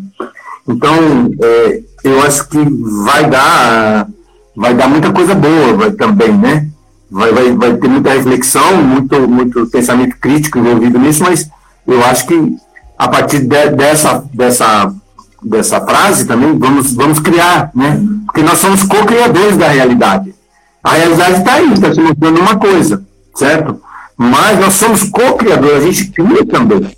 [0.66, 0.94] Então,
[1.42, 2.59] é, eu acho que
[3.05, 4.09] vai dar,
[4.57, 6.68] vai dar muita coisa boa vai, também, né?
[7.11, 11.49] Vai, vai, vai ter muita reflexão, muito, muito pensamento crítico envolvido nisso, mas
[11.87, 12.57] eu acho que
[12.97, 14.95] a partir de, dessa, dessa,
[15.43, 18.01] dessa frase também vamos, vamos criar, né?
[18.26, 20.34] Porque nós somos co-criadores da realidade.
[20.82, 23.03] A realidade está aí, está se mostrando uma coisa,
[23.41, 23.80] certo?
[24.16, 26.91] Mas nós somos co-criadores, a gente cria também.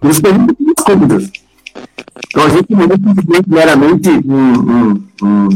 [0.00, 0.66] Por isso que a gente tem
[1.18, 1.30] as
[2.28, 5.48] então a gente não é meramente um, um, um,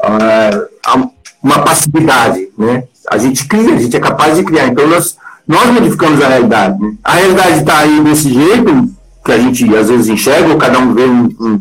[0.00, 1.10] uh,
[1.42, 2.84] uma passividade, né?
[3.10, 4.66] A gente cria, a gente é capaz de criar.
[4.66, 5.16] Então nós,
[5.46, 6.80] nós modificamos a realidade.
[6.80, 6.94] Né?
[7.02, 8.90] A realidade está aí desse jeito,
[9.24, 11.60] que a gente às vezes enxerga, ou cada um vê um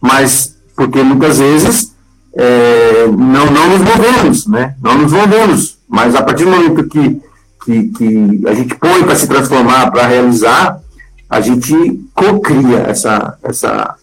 [0.00, 1.92] mas porque muitas vezes
[2.36, 4.74] é, não, não nos movemos, né?
[4.82, 7.20] Não nos movemos Mas a partir do momento que,
[7.64, 10.80] que, que a gente põe para se transformar, para realizar,
[11.28, 11.74] a gente
[12.14, 13.96] cocria essa, essa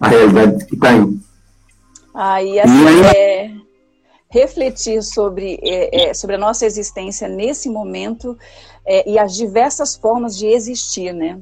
[0.00, 1.18] a realidade que está aí.
[2.14, 3.50] Ah, e assim, aí, é,
[4.28, 8.36] refletir sobre, é, é, sobre a nossa existência nesse momento
[8.84, 11.38] é, e as diversas formas de existir, né?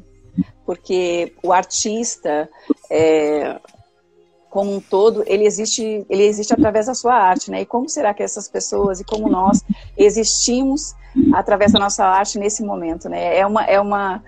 [0.67, 2.49] Porque o artista,
[2.91, 3.61] é,
[4.55, 7.63] como um todo, ele existe, ele existe através da sua arte, né?
[7.63, 9.65] E como será que essas pessoas e como nós
[9.97, 10.95] existimos
[11.35, 13.37] através da nossa arte nesse momento, né?
[13.37, 14.23] É uma, é uma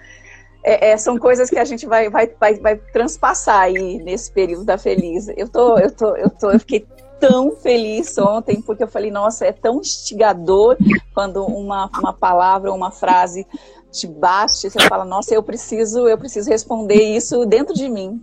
[0.64, 4.64] é, é, são coisas que a gente vai, vai, vai, vai transpassar aí nesse período
[4.64, 5.28] da Feliz.
[5.36, 6.84] Eu tô, eu tô, eu tô, eu fiquei
[7.20, 10.76] tão feliz ontem, porque eu falei, nossa, é tão instigador
[11.14, 13.46] quando uma, uma palavra ou uma frase
[13.91, 18.22] te bate, você fala, nossa, eu preciso, eu preciso responder isso dentro de mim.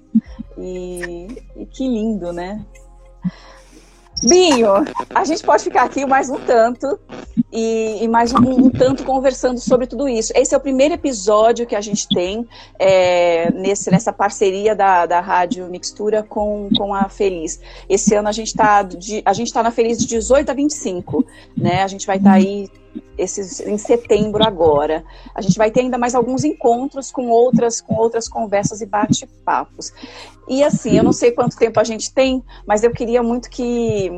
[0.58, 2.64] E, e que lindo, né?
[4.22, 4.70] Binho,
[5.14, 6.98] a gente pode ficar aqui mais um tanto
[7.52, 10.32] e, e mais um, tanto conversando sobre tudo isso.
[10.36, 12.48] Esse é o primeiro episódio que a gente tem
[12.80, 17.60] é, nesse, nessa parceria da, da Rádio Mixtura com, com a Feliz.
[17.90, 21.26] Esse ano a gente está tá na Feliz de 18 a 25,
[21.58, 21.84] né?
[21.84, 22.70] A gente vai estar tá aí
[23.18, 25.04] esses, em setembro agora.
[25.36, 29.94] A gente vai ter ainda mais alguns encontros com outras, com outras conversas e bate-papos.
[30.48, 34.12] E assim, eu não sei quanto tempo a gente tem, mas eu queria muito que,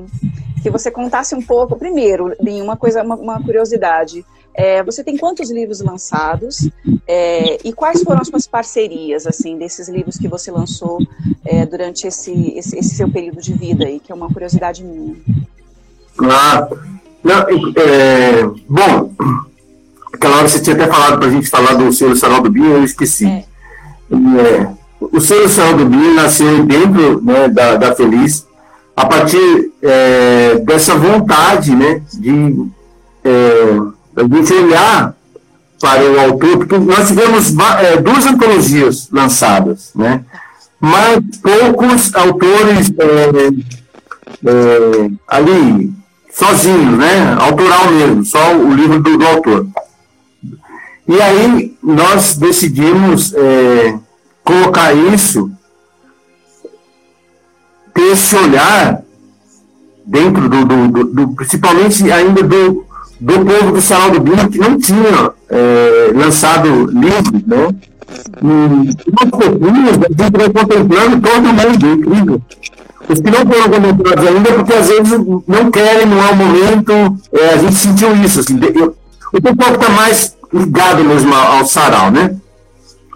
[0.64, 1.76] que você contasse um pouco.
[1.76, 4.26] Primeiro, Lin, uma coisa, uma, uma curiosidade.
[4.58, 6.70] É, você tem quantos livros lançados
[7.06, 10.98] é, e quais foram as suas parcerias assim desses livros que você lançou
[11.44, 15.18] é, durante esse, esse, esse, seu período de vida aí, que é uma curiosidade minha?
[16.16, 16.80] Claro.
[17.26, 17.44] Não,
[17.76, 19.12] é, bom,
[20.14, 22.74] aquela hora você tinha até falado para a gente falar do Senhor Sarau do Binho,
[22.74, 23.26] eu esqueci.
[23.26, 23.44] É.
[24.12, 24.68] É,
[25.00, 28.46] o Senhor Sarau do Binho nasceu dentro né, da, da Feliz
[28.96, 32.68] a partir é, dessa vontade né, de
[33.24, 33.80] é,
[34.16, 35.16] a gente olhar
[35.82, 40.24] para o autor, porque nós tivemos é, duas antologias lançadas, né?
[40.80, 43.48] mas poucos autores é,
[44.48, 45.92] é, ali
[46.36, 47.36] sozinho, né?
[47.40, 49.68] Autoral mesmo, só o livro do, do autor.
[51.08, 53.98] E aí nós decidimos é,
[54.44, 55.50] colocar isso,
[57.94, 59.02] ter esse olhar
[60.06, 62.86] dentro do, do, do, do principalmente ainda do,
[63.20, 67.76] do povo do Salão do Binho, que não tinha é, lançado livro, né?
[68.42, 72.42] E nós a gente vai contemplando todo mundo, incrível.
[73.08, 75.12] Os que não foram contemplados ainda, porque às vezes
[75.48, 76.92] não querem, não é o momento.
[77.34, 78.40] É, a gente sentiu isso.
[78.40, 78.96] Assim, eu,
[79.34, 82.36] o pessoal está mais ligado mesmo ao, sarau, né?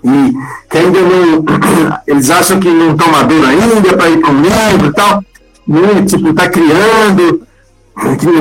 [0.03, 0.33] E
[0.69, 1.45] que ainda não.
[2.07, 5.23] Eles acham que não estão maduros ainda para ir para livro e tal.
[5.67, 6.05] Né?
[6.07, 7.47] Tipo, está criando.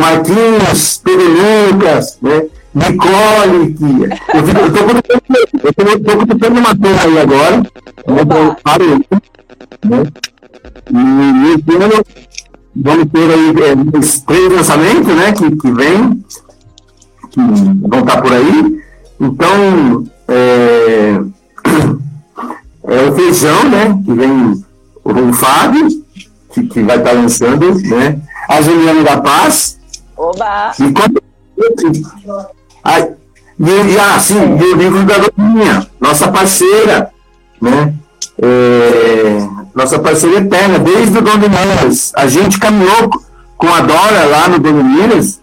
[0.01, 1.27] Marquinhos, Pedro
[1.73, 2.47] Lucas, né?
[2.75, 3.85] Nicole, que
[5.83, 7.57] eu estou contando uma coisa aí agora.
[9.85, 10.03] Né?
[10.91, 12.05] E esse ano
[12.75, 16.25] vamos ter aí é, os três lançamentos, né, que, que vem,
[17.31, 18.83] que vão estar por aí.
[19.21, 21.21] Então, é,
[22.85, 24.65] é o feijão, né, que vem
[25.05, 25.89] o Fábio,
[26.53, 29.79] que, que vai estar lançando, né, a Juliana da Paz.
[30.17, 30.73] Oba!
[30.79, 31.23] E quando,
[33.61, 37.11] e, ah, sim, e o livro da Dominha, nossa parceira,
[37.61, 37.93] né,
[38.41, 42.13] é, nossa parceria eterna, desde o Dom de Minas.
[42.17, 43.11] A gente caminhou
[43.57, 45.41] com a Dora lá no Dom de Minas.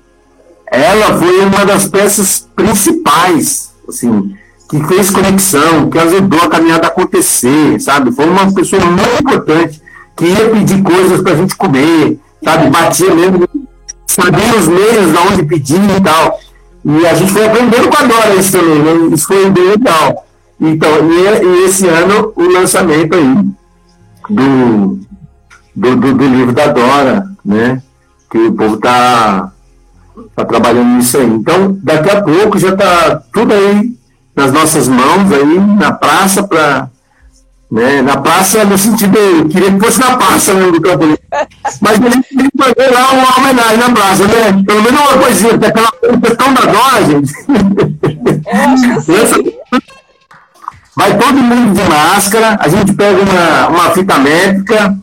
[0.70, 4.36] Ela foi uma das peças principais, assim,
[4.70, 8.12] que fez conexão, que ajudou a caminhada a acontecer, sabe?
[8.12, 9.82] Foi uma pessoa muito importante,
[10.18, 12.70] que ia pedir coisas para a gente comer, sabe?
[12.70, 13.48] Batia mesmo,
[14.06, 16.40] sabia os meios de onde pedir e tal.
[16.84, 19.16] E a gente foi aprendendo com a Dora isso também, né?
[19.16, 20.26] Isso foi bem legal.
[20.60, 23.56] Então, e, e esse ano o lançamento aí
[24.30, 25.00] do,
[25.76, 27.82] do, do, do livro da Dora, né?
[28.30, 29.52] Que o povo está
[30.36, 31.28] tá trabalhando nisso aí.
[31.28, 33.96] Então, daqui a pouco já está tudo aí
[34.36, 36.90] nas nossas mãos, aí na praça, para
[37.72, 41.06] né, na praça no sentido, eu queria que fosse na praça mesmo do Campo
[41.82, 44.64] Mas ele tem que fazer lá uma homenagem na praça, né?
[44.66, 47.34] Pelo menos uma coisinha, aquela questão da Dora, gente.
[48.48, 49.56] Eu acho que sim.
[50.96, 54.98] Vai todo mundo de máscara, a gente pega uma, uma fita métrica.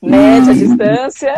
[0.00, 1.34] Mede a distância.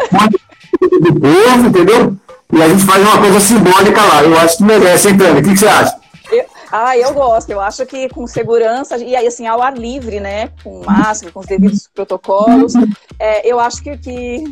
[0.81, 2.17] Do povo, entendeu?
[2.53, 4.23] E a gente faz uma coisa simbólica lá.
[4.23, 5.41] Eu acho que merece, hein, Tânia?
[5.41, 5.97] O que, que você acha?
[6.31, 7.51] Eu, ah, eu gosto.
[7.51, 11.41] Eu acho que com segurança e aí assim ao ar livre, né, com máscara, com
[11.41, 12.75] os devidos protocolos,
[13.19, 14.45] é, eu acho que, que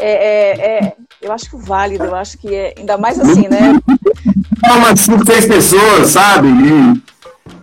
[0.00, 3.78] é, é, é, eu acho que válido, eu acho que é ainda mais assim, né?
[4.64, 6.48] Umas cinco, seis pessoas, sabe?
[6.48, 7.15] E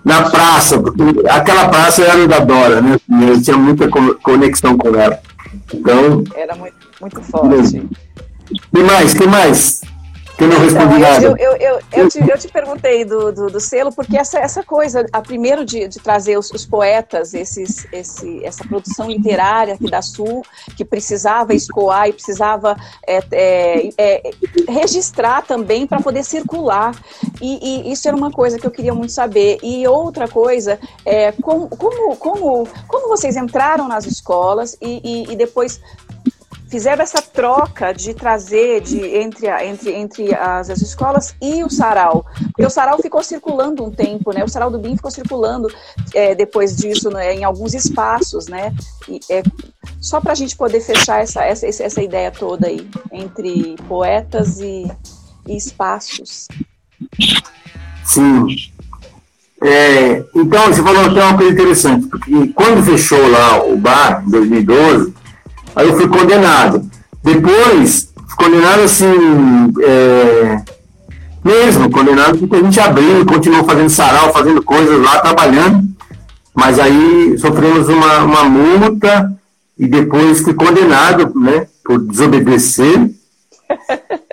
[0.03, 2.97] na praça, porque aquela praça era da Dora, né?
[3.27, 3.87] Eu tinha muita
[4.21, 5.19] conexão com ela.
[5.73, 6.23] Então.
[6.35, 7.87] Era muito, muito forte.
[8.73, 9.13] Que mais?
[9.13, 9.81] Que mais?
[10.43, 11.25] Eu não respondi então, nada.
[11.25, 14.61] Eu, eu, eu, eu, te, eu te perguntei do, do, do, selo, porque essa, essa
[14.61, 19.89] coisa, a primeiro de, de trazer os, os, poetas, esses, esse, essa produção literária aqui
[19.89, 20.43] da Sul,
[20.75, 22.75] que precisava escoar e precisava
[23.07, 24.31] é, é, é,
[24.67, 26.93] registrar também para poder circular.
[27.41, 29.59] E, e, isso era uma coisa que eu queria muito saber.
[29.63, 35.35] E outra coisa, é, como, como, como, como vocês entraram nas escolas e, e, e
[35.37, 35.79] depois
[36.73, 42.25] fizeram essa troca de trazer de, entre, entre, entre as, as escolas e o sarau.
[42.47, 44.43] Porque o sarau ficou circulando um tempo, né?
[44.43, 45.67] O sarau do BIM ficou circulando
[46.15, 48.73] é, depois disso né, em alguns espaços, né?
[49.07, 49.43] E, é,
[50.01, 54.91] só para a gente poder fechar essa, essa, essa ideia toda aí, entre poetas e,
[55.47, 56.47] e espaços.
[58.03, 58.47] Sim.
[59.61, 64.31] É, então, você falou até uma coisa interessante, porque quando fechou lá o bar, em
[64.31, 65.12] 2012,
[65.75, 66.89] Aí eu fui condenado.
[67.23, 69.13] Depois, condenado assim,
[69.81, 70.61] é,
[71.43, 75.83] mesmo, condenado porque a gente abriu, continuou fazendo sarau, fazendo coisas lá, trabalhando.
[76.55, 79.33] Mas aí sofremos uma, uma multa
[79.77, 83.11] e depois fui condenado, né, por desobedecer.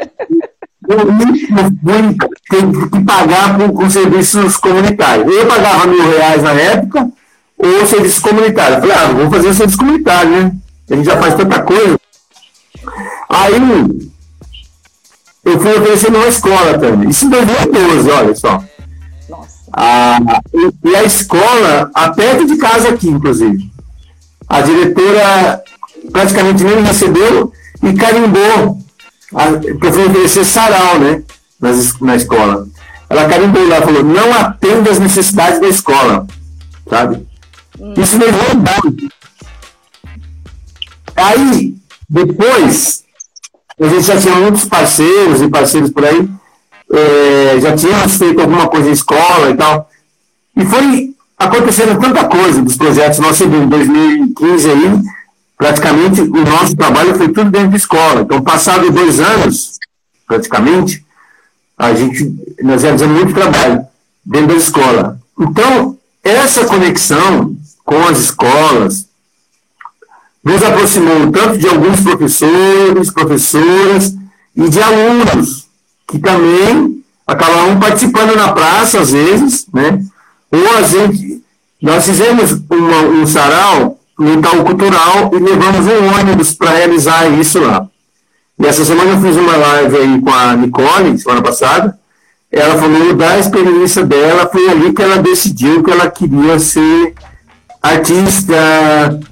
[0.88, 5.34] eu fui que pagar com, com serviços comunitários.
[5.34, 7.09] Eu pagava mil reais na época,
[7.57, 8.76] ou serviço comunitário.
[8.76, 10.53] Eu falei, ah, vou fazer serviço comunitário, né?
[10.91, 11.99] A gente já faz tanta coisa.
[13.28, 14.11] Aí,
[15.45, 17.09] eu fui oferecer numa escola também.
[17.09, 18.62] Isso em 2012, olha só.
[19.72, 20.18] Ah,
[20.84, 23.70] e, a escola, a perto de casa aqui, inclusive.
[24.49, 25.62] A diretora
[26.12, 28.78] praticamente nem recebeu e carimbou.
[29.30, 31.22] Porque eu fui oferecer sarau, né?
[31.61, 32.66] Nas, na escola.
[33.09, 36.26] Ela carimbou lá, falou, não atenda as necessidades da escola.
[36.88, 37.26] Sabe?
[37.78, 37.95] Hum.
[37.97, 38.55] Isso me levou
[41.21, 41.75] Aí,
[42.09, 43.05] depois,
[43.79, 46.29] a gente já tinha muitos parceiros e parceiros por aí,
[46.93, 49.89] é, já tínhamos feito alguma coisa em escola e tal.
[50.57, 53.18] E foi acontecendo tanta coisa dos projetos.
[53.18, 55.01] Nós, em 2015, aí,
[55.57, 58.23] praticamente, o nosso trabalho foi tudo dentro de escola.
[58.23, 59.79] Então, passado dois anos,
[60.27, 61.05] praticamente,
[61.79, 63.87] a gente, nós realizamos muito trabalho
[64.25, 65.21] dentro da escola.
[65.39, 69.10] Então, essa conexão com as escolas,
[70.43, 74.14] nos aproximou tanto de alguns professores, professoras
[74.57, 75.68] e de alunos,
[76.09, 80.03] que também acabavam participando na praça, às vezes, né?
[80.51, 81.43] Ou a gente,
[81.80, 87.61] nós fizemos uma, um sarau no tal cultural e levamos um ônibus para realizar isso
[87.61, 87.86] lá.
[88.59, 91.99] E essa semana eu fiz uma live aí com a Nicole, semana passada,
[92.51, 97.14] ela falou da experiência dela, foi ali que ela decidiu que ela queria ser
[97.83, 98.55] artista,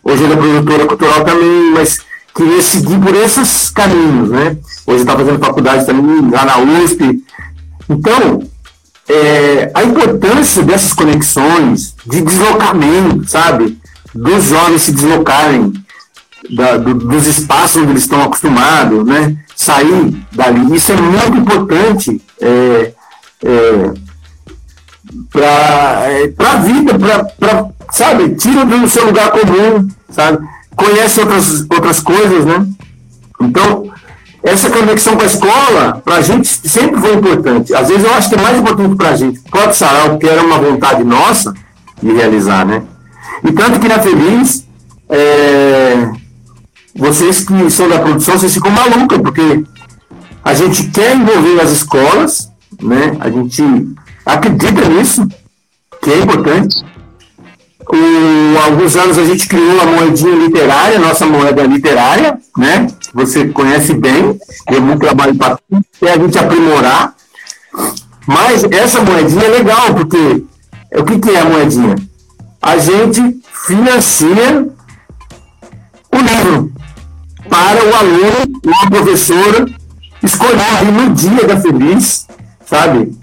[0.02, 2.00] hoje ela é produtora cultural também, mas
[2.34, 4.56] queria seguir por esses caminhos, né?
[4.86, 7.22] Hoje está fazendo faculdade também lá na USP.
[7.88, 8.42] Então,
[9.08, 13.78] é, a importância dessas conexões, de deslocamento, sabe?
[14.14, 15.72] Dos jovens se deslocarem
[16.50, 19.36] da, do, dos espaços onde eles estão acostumados, né?
[19.56, 20.74] Sair dali.
[20.74, 22.92] Isso é muito importante é,
[23.44, 23.92] é,
[25.30, 25.46] para
[26.10, 26.98] é, a vida,
[27.38, 30.46] para sabe, tira do seu lugar comum, sabe?
[30.76, 32.66] Conhece outras, outras coisas, né?
[33.40, 33.90] Então,
[34.42, 37.74] essa conexão com a escola, para a gente, sempre foi importante.
[37.74, 40.42] Às vezes eu acho que é mais importante para a gente, pode sarau, porque era
[40.42, 41.52] uma vontade nossa
[42.02, 42.82] de realizar, né?
[43.44, 44.66] E tanto que na Feliz,
[45.08, 46.10] é,
[46.94, 49.64] vocês que são da produção, vocês ficam malucos, porque
[50.44, 52.50] a gente quer envolver as escolas,
[52.80, 53.16] né?
[53.20, 53.62] A gente
[54.28, 55.26] acredita nisso,
[56.02, 56.84] que é importante,
[58.60, 62.86] há alguns anos a gente criou a moedinha literária, nossa moeda literária, né?
[63.14, 65.58] Você conhece bem, deu muito trabalho para
[66.02, 67.14] a gente aprimorar.
[68.26, 70.44] Mas essa moedinha é legal, porque
[70.92, 71.96] o que, que é a moedinha?
[72.60, 74.68] A gente financia
[76.12, 76.72] o livro
[77.48, 79.66] para o aluno ou a professora
[80.22, 82.26] escolher no dia da feliz,
[82.66, 83.16] sabe?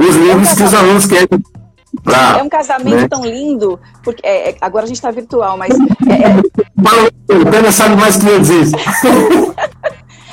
[0.00, 1.28] Os livros que os alunos querem
[2.04, 3.08] Pra, é um casamento né?
[3.08, 5.70] tão lindo, porque é, é agora a gente está virtual, mas.
[6.08, 7.72] É, é...
[7.72, 8.72] sabe mais que eu disse.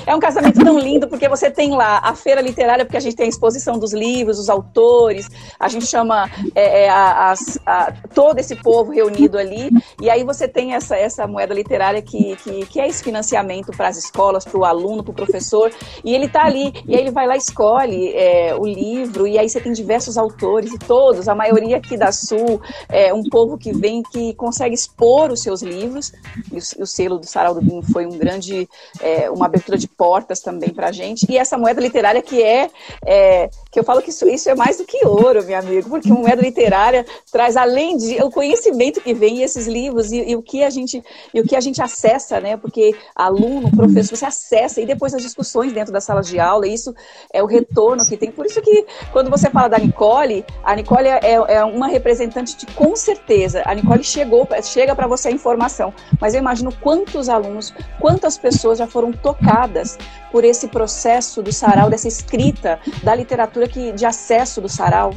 [0.08, 3.18] É um casamento tão lindo porque você tem lá a feira literária, porque a gente
[3.18, 5.28] tem a exposição dos livros, os autores,
[5.60, 7.34] a gente chama é, é, a,
[7.66, 9.70] a, todo esse povo reunido ali,
[10.02, 13.90] e aí você tem essa, essa moeda literária que, que, que é esse financiamento para
[13.90, 17.12] as escolas, para o aluno, para o professor, e ele está ali, e aí ele
[17.12, 21.36] vai lá escolhe é, o livro, e aí você tem diversos autores, e todos, a
[21.36, 26.14] maioria aqui da Sul, é um povo que vem que consegue expor os seus livros,
[26.50, 28.70] e o, o selo do Sarau do Vinho foi um grande,
[29.02, 32.70] é, uma abertura de portas também para a gente, e essa moeda literária que é,
[33.06, 36.10] é, que eu falo que isso, isso é mais do que ouro, meu amigo, porque
[36.10, 40.42] uma moeda literária traz além de o conhecimento que vem esses livros e, e, o
[40.42, 42.58] que a gente e o que a gente acessa, né?
[42.58, 46.92] Porque aluno, professor, você acessa e depois as discussões dentro da sala de aula, isso
[47.32, 48.32] é o retorno que tem.
[48.32, 52.66] Por isso que quando você fala da Nicole, a Nicole é, é uma representante de
[52.74, 53.62] com certeza.
[53.64, 58.80] A Nicole chegou, chega para você a informação, mas eu imagino quantos alunos, quantas pessoas
[58.80, 60.00] já foram tocadas
[60.32, 65.14] por esse processo do sarau, dessa escrita da literatura que de acesso do sarau.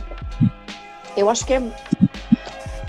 [1.17, 1.63] Eu acho que é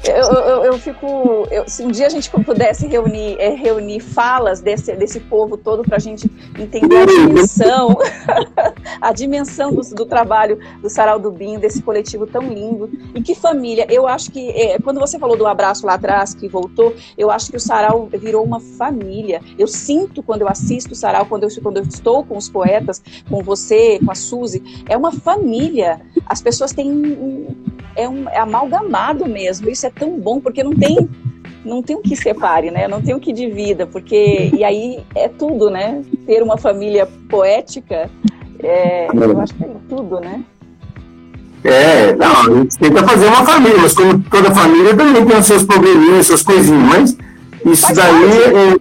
[0.04, 1.48] eu, eu, eu, fico.
[1.52, 5.84] Eu, se um dia a gente pudesse reunir, é, reunir falas desse, desse povo todo
[5.84, 7.96] para a gente entender a dimensão,
[9.00, 12.90] a dimensão do, do, trabalho do Sarau do Binho, desse coletivo tão lindo.
[13.14, 13.86] E que família.
[13.90, 17.52] Eu acho que, é, quando você falou do abraço lá atrás, que voltou, eu acho
[17.52, 19.40] que o Sarau virou uma família.
[19.58, 23.04] Eu sinto quando eu assisto o Sarau, quando eu, quando eu estou com os poetas,
[23.30, 26.02] com você, com a Suzy, é uma família.
[26.26, 26.92] As pessoas têm.
[26.92, 29.70] Um, é, um, é amalgamado mesmo.
[29.70, 31.10] Isso é tão bom, porque não tem
[31.64, 32.88] não tem o que separe, né?
[32.88, 36.02] Não tem o que divida, porque e aí é tudo, né?
[36.26, 38.10] Ter uma família poética,
[38.60, 40.44] é, eu acho que é tudo, né?
[41.64, 45.46] É, não, a gente tenta fazer uma família, mas como toda família também tem os
[45.46, 47.18] seus probleminhas, suas coisinhas, mas
[47.66, 48.78] isso faz daí é,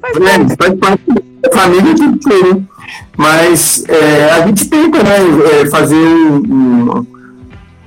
[0.00, 1.02] faz, é, faz parte
[1.42, 2.68] da família que tem.
[3.16, 5.16] Mas é, a gente tenta, né,
[5.60, 7.06] é, fazer um, um,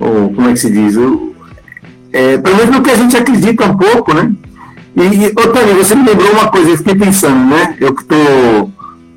[0.00, 0.96] um, como é que se diz,
[2.12, 4.30] é, pelo menos no que a gente acredita um pouco, né?
[4.94, 7.74] E, Otávio, você me lembrou uma coisa, eu fiquei pensando, né?
[7.80, 8.70] Eu que estou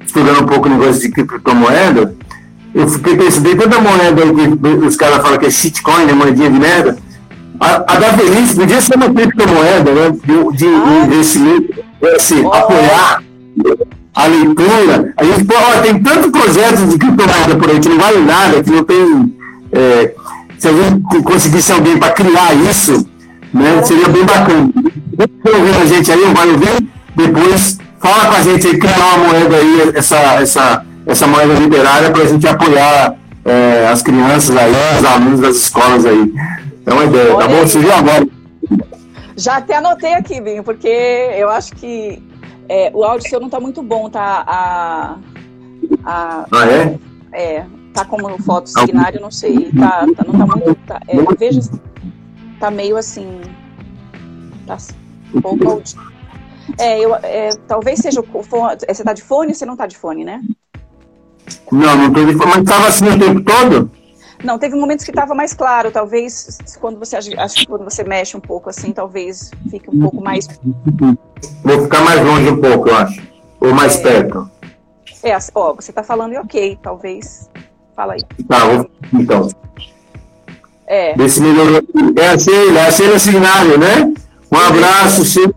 [0.06, 2.16] estudando um pouco o negócio de criptomoeda,
[2.74, 6.14] eu fiquei pensando, toda moeda que os caras falam que é shitcoin, né?
[6.14, 6.98] Moedinha de merda.
[7.60, 10.10] A, a da Feliz podia ser uma criptomoeda, né?
[10.12, 11.06] De, de ah.
[11.06, 12.54] investimento, é assim, oh.
[12.54, 13.24] apoiar
[14.14, 15.14] a leitura.
[15.18, 18.64] A gente, pô, ó, tem tantos projetos de criptomoeda por aí que não vale nada,
[18.64, 19.36] que não tem.
[19.74, 20.14] É,
[20.66, 23.08] se a gente conseguisse alguém para criar isso,
[23.54, 24.72] né, seria bem bacana.
[25.44, 29.28] Quem ouvindo a gente aí, vai ouvir, depois fala com a gente aí, criar uma
[29.28, 34.74] moeda aí, essa, essa, essa moeda literária para a gente apoiar é, as crianças aí,
[34.98, 36.34] os alunos das escolas aí.
[36.84, 37.62] É uma ideia, tá bom?
[37.62, 38.28] Você viu agora?
[39.38, 40.88] Já até anotei aqui, Binho, porque
[41.38, 42.24] eu acho que
[42.68, 44.44] é, o áudio seu não está muito bom, tá?
[44.48, 45.16] A,
[46.04, 46.98] a, ah, é?
[47.34, 49.72] É, tá como foto signário, não sei.
[49.72, 50.76] Tá, tá, não tá muito.
[50.86, 51.62] Tá, é, veja,
[52.60, 53.42] tá meio assim.
[54.68, 54.78] Tá
[55.34, 55.82] um pouco
[56.78, 58.78] É, eu, é, talvez seja o fone.
[58.88, 60.44] É, você tá de fone ou você não tá de fone, né?
[61.72, 63.92] Não, não tô de fone, mas tava assim o tempo todo?
[64.44, 68.36] Não, teve momentos que estava mais claro, talvez quando você acho que quando você mexe
[68.36, 70.48] um pouco assim, talvez fique um pouco mais.
[71.64, 73.22] Vou ficar mais longe um pouco, eu acho.
[73.62, 74.52] Ou mais é, perto.
[75.24, 77.50] É, ó, você está falando e ok, talvez
[77.96, 78.22] Fala aí.
[78.48, 79.50] Tá, então.
[80.88, 81.16] É.
[81.16, 81.82] Desse melhorou.
[82.18, 84.14] É a Sheila, é a Sheila Signário, né?
[84.52, 85.54] Um abraço, Sheila.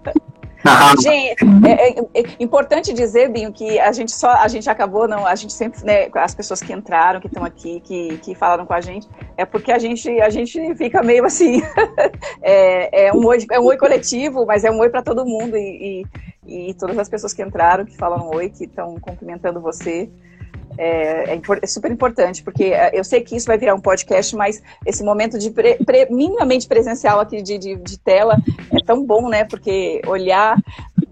[1.00, 5.26] Gente, é, é, é, importante dizer, Binho, que a gente só, a gente acabou, não,
[5.26, 8.74] a gente sempre, né, as pessoas que entraram, que estão aqui, que, que falaram com
[8.74, 11.62] a gente, é porque a gente, a gente fica meio assim,
[12.42, 15.56] é, é, um oi, é um oi coletivo, mas é um oi para todo mundo
[15.56, 16.04] e,
[16.46, 20.10] e, e, todas as pessoas que entraram, que falam oi, que estão cumprimentando você,
[20.78, 24.34] é, é, é, super importante, porque é, eu sei que isso vai virar um podcast,
[24.36, 28.36] mas esse momento de pre, pre, minimamente presencial aqui de, de, de, tela
[28.72, 29.42] é tão bom, né?
[29.44, 30.56] Porque olhar,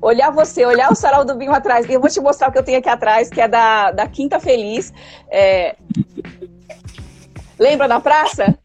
[0.01, 1.85] olhar você, olhar o sarau do vinho atrás.
[1.89, 4.07] E eu vou te mostrar o que eu tenho aqui atrás, que é da, da
[4.07, 4.93] Quinta Feliz.
[5.29, 5.75] É...
[7.59, 8.57] Lembra da praça?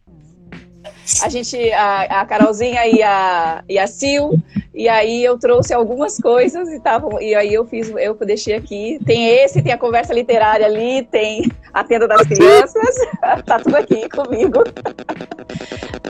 [1.22, 4.38] A gente, a, a Carolzinha e a, e a Sil
[4.74, 9.00] e aí eu trouxe algumas coisas e tavam, e aí eu fiz, eu deixei aqui.
[9.06, 12.96] Tem esse, tem a conversa literária ali, tem a tenda das crianças,
[13.46, 14.64] tá tudo aqui comigo.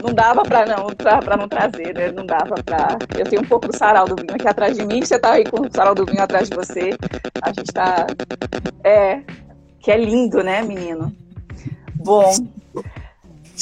[0.03, 2.11] Não dava para não, para não trazer, né?
[2.11, 2.99] Não dava para.
[3.17, 5.43] Eu tenho um pouco do sarau do vinho aqui atrás de mim, você tá aí
[5.43, 6.91] com o sarau do vinho atrás de você.
[7.41, 8.05] A gente tá
[8.83, 9.21] é
[9.79, 11.11] que é lindo, né, menino?
[11.95, 12.31] Bom.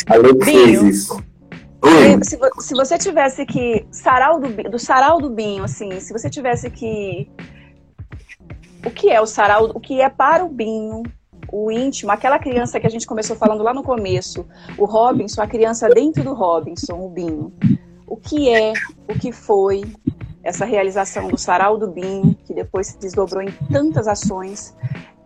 [0.07, 1.28] Alô, Vinho, isso.
[2.23, 3.86] Se, se, você tivesse que.
[3.91, 7.30] Sarau do, do sarau do Binho, assim, se você tivesse que
[8.86, 11.03] o que é o sarau, o que é para o Binho,
[11.51, 14.45] o íntimo, aquela criança que a gente começou falando lá no começo,
[14.77, 17.53] o Robinson, a criança dentro do Robinson, o Binho.
[18.07, 18.73] O que é,
[19.07, 19.84] o que foi
[20.43, 24.75] essa realização do sarau do Binho, que depois se desdobrou em tantas ações,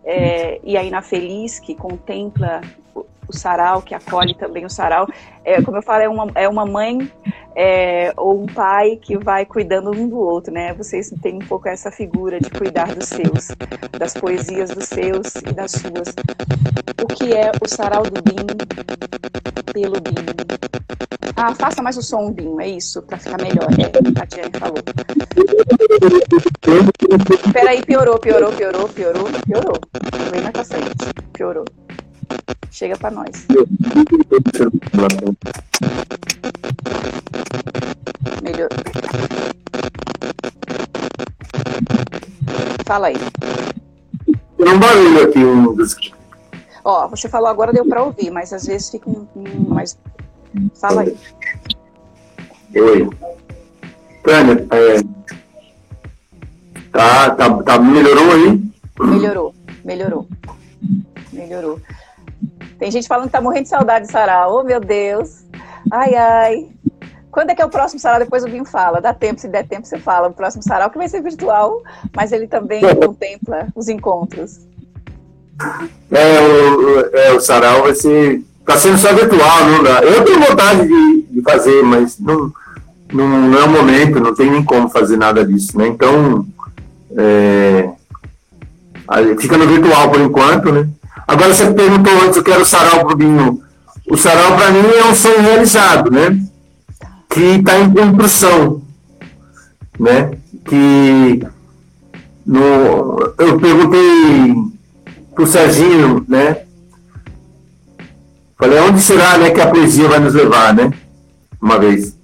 [0.04, 2.60] é, e aí na Feliz, que contempla
[3.28, 5.06] o sarau, que acolhe também o sarau.
[5.44, 7.10] É, como eu falo, é uma, é uma mãe
[7.54, 10.74] é, ou um pai que vai cuidando um do outro, né?
[10.74, 13.48] Vocês têm um pouco essa figura de cuidar dos seus,
[13.98, 16.14] das poesias dos seus e das suas.
[17.02, 18.46] O que é o sarau do Bim
[19.72, 20.14] pelo Bim?
[21.36, 23.68] Ah, faça mais o som, Bim, é isso, para ficar melhor.
[23.78, 24.82] É, a Tiane falou.
[27.52, 29.80] Peraí, piorou, piorou, piorou, piorou, piorou.
[30.32, 31.14] Mais pra frente.
[31.32, 31.64] Piorou.
[32.74, 33.46] Chega para nós.
[38.42, 38.68] Melhor.
[42.84, 43.14] Fala aí.
[44.56, 45.76] Tem um barulho aqui, um.
[46.84, 49.96] Ó, você falou agora, deu para ouvir, mas às vezes fica um, um mais.
[50.74, 51.16] Fala aí.
[52.74, 53.08] Oi.
[54.24, 55.00] Tânia, é...
[56.90, 58.64] tá, tá, tá, melhorou aí?
[58.98, 59.54] Melhorou,
[59.84, 60.28] melhorou.
[61.32, 61.80] Melhorou.
[62.84, 64.60] Tem gente falando que tá morrendo de saudade de sarau.
[64.60, 65.46] Oh, meu Deus.
[65.90, 66.68] Ai, ai.
[67.30, 68.18] Quando é que é o próximo sarau?
[68.18, 69.00] Depois o Vinho fala.
[69.00, 70.28] Dá tempo, se der tempo, você fala.
[70.28, 71.82] O próximo sarau que vai ser virtual,
[72.14, 74.60] mas ele também contempla os encontros.
[76.10, 78.42] É, o, é, o sarau vai ser.
[78.66, 80.02] Tá sendo só virtual, não dá.
[80.02, 82.52] Eu tenho vontade de, de fazer, mas não,
[83.10, 85.86] não, não, é o momento, não tem nem como fazer nada disso, né?
[85.86, 86.46] Então,
[87.16, 87.88] é,
[89.38, 90.86] fica no virtual por enquanto, né?
[91.26, 93.62] Agora você perguntou antes o que era o sarau pro Binho.
[94.10, 96.38] O sarau para mim é um sonho realizado, né?
[97.30, 98.82] Que está em construção,
[99.98, 100.32] né?
[100.64, 101.46] Que
[102.46, 104.54] no, eu perguntei
[105.34, 106.64] pro Serginho, né?
[108.58, 110.92] Falei, onde será né, que a poesia vai nos levar, né?
[111.60, 112.16] Uma vez.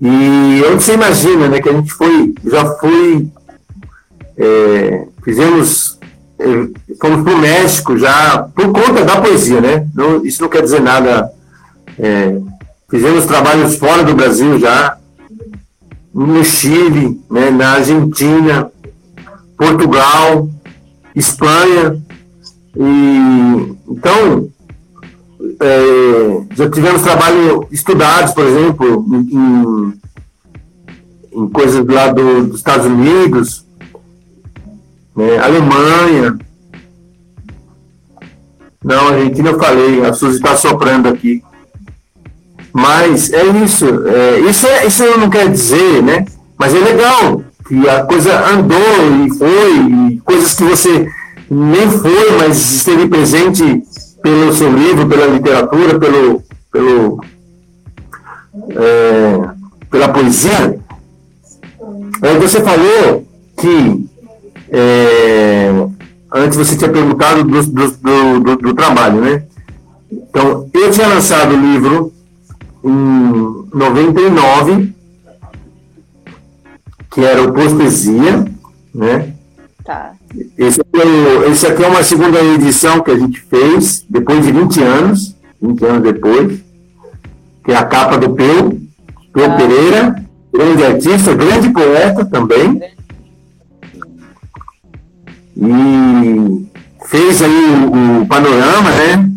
[0.00, 1.60] E onde você imagina, né?
[1.60, 3.28] Que a gente foi, já foi,
[4.36, 5.95] é, fizemos
[7.00, 9.86] fomos para o México já por conta da poesia, né?
[9.94, 11.30] Não, isso não quer dizer nada.
[11.98, 12.38] É,
[12.90, 14.98] fizemos trabalhos fora do Brasil já,
[16.14, 18.70] no Chile, né, na Argentina,
[19.56, 20.48] Portugal,
[21.14, 22.00] Espanha.
[22.74, 24.48] E, então,
[25.60, 29.94] é, já tivemos trabalho estudados, por exemplo, em,
[31.32, 33.65] em coisas lá do, dos Estados Unidos,
[35.16, 35.38] né?
[35.38, 36.38] Alemanha.
[38.84, 41.42] Não, Argentina eu falei, a Suzy está soprando aqui.
[42.72, 43.86] Mas é isso.
[44.06, 46.26] É, isso, é, isso não quer dizer, né?
[46.58, 51.08] Mas é legal que a coisa andou e foi, e coisas que você
[51.50, 53.82] nem foi, mas esteve presente
[54.22, 57.20] pelo seu livro, pela literatura, pelo, pelo,
[58.70, 59.48] é,
[59.90, 60.78] pela poesia.
[62.22, 63.26] Aí você falou
[63.58, 64.05] que
[64.70, 65.70] é,
[66.32, 69.44] antes você tinha perguntado do, do, do, do, trabalho, né?
[70.10, 72.12] Então, eu tinha lançado o livro
[72.84, 74.94] em 99,
[77.10, 78.44] que era o Postesia,
[78.94, 79.34] né?
[79.84, 80.12] Tá.
[80.58, 84.52] Esse aqui, é, esse aqui é uma segunda edição que a gente fez, depois de
[84.52, 86.60] 20 anos, 20 anos depois,
[87.64, 88.78] que é a capa do Peu,
[89.32, 89.56] Peu ah.
[89.56, 92.80] Pereira, grande artista, grande poeta também.
[95.56, 96.66] E
[97.06, 99.30] fez aí o, o panorama, né?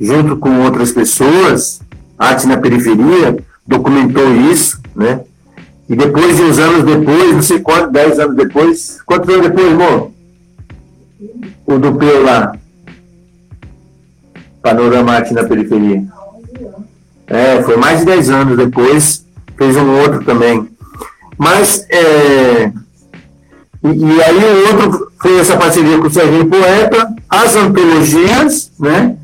[0.00, 1.80] Junto com outras pessoas,
[2.18, 3.36] Arte na Periferia,
[3.66, 5.20] documentou isso, né?
[5.88, 10.12] E depois, uns anos depois, não sei quantos, dez anos depois, quantos anos depois, irmão?
[11.66, 12.56] O do Peu lá.
[14.62, 16.04] Panorama Arte na Periferia.
[17.26, 19.26] É, foi mais de dez anos depois,
[19.58, 20.68] fez um outro também.
[21.36, 22.72] Mas, é,
[23.82, 29.16] e, e, aí o outro foi essa parceria com o Serginho Poeta, as antologias, né?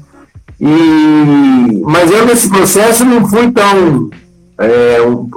[0.59, 4.11] E, mas eu nesse processo não fui tão.
[4.59, 5.29] É, um,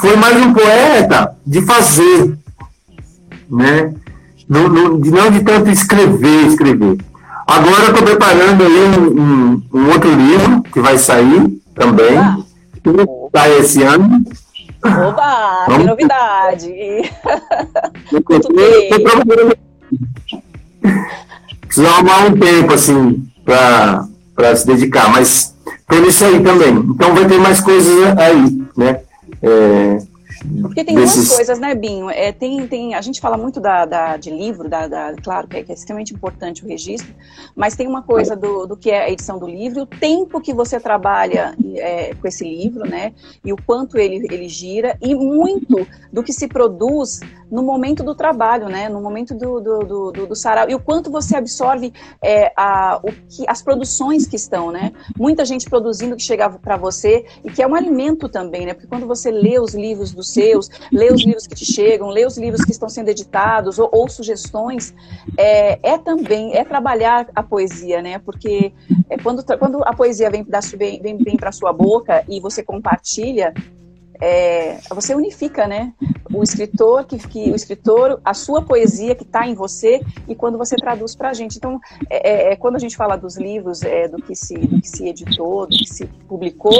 [0.00, 2.38] foi mais um poeta de fazer,
[3.50, 3.92] né?
[4.48, 6.98] Não, não, não de tanto escrever, escrever.
[7.46, 12.16] Agora eu estou preparando aí um, um, um, outro livro que vai sair também,
[12.82, 12.90] que
[13.34, 14.24] sai esse ano,
[14.82, 16.72] Oba, que novidade!
[21.60, 25.54] Precisa arrumar um tempo, assim, para se dedicar, mas
[25.86, 26.70] tô nisso aí também.
[26.74, 29.00] Então vai ter mais coisas aí, né?
[29.42, 29.98] É,
[30.62, 31.16] Porque tem desses...
[31.16, 32.10] duas coisas, né, Binho?
[32.10, 35.56] É, tem, tem, a gente fala muito da, da de livro, da, da claro que
[35.56, 37.14] é, que é, extremamente importante o registro,
[37.54, 40.52] mas tem uma coisa do, do que é a edição do livro, o tempo que
[40.54, 43.12] você trabalha é, com esse livro, né?
[43.44, 47.20] E o quanto ele, ele gira, e muito do que se produz
[47.50, 48.88] no momento do trabalho, né?
[48.88, 50.70] No momento do, do, do, do, do sarau.
[50.70, 54.92] E o quanto você absorve é, a, o que, as produções que estão, né?
[55.18, 58.74] Muita gente produzindo que chegava para você e que é um alimento também, né?
[58.74, 62.26] Porque quando você lê os livros dos seus, lê os livros que te chegam, lê
[62.26, 64.94] os livros que estão sendo editados ou, ou sugestões,
[65.36, 68.18] é, é, também, é trabalhar a poesia, né?
[68.18, 68.72] Porque
[69.08, 73.52] é quando, quando a poesia vem, vem, vem, vem para sua boca e você compartilha,
[74.20, 75.94] é, você unifica, né?
[76.32, 80.58] O escritor, que, que, o escritor, a sua poesia que está em você e quando
[80.58, 81.56] você traduz para a gente.
[81.56, 84.80] Então, é, é, é, quando a gente fala dos livros, é, do, que se, do
[84.80, 86.78] que se editou, do que se publicou,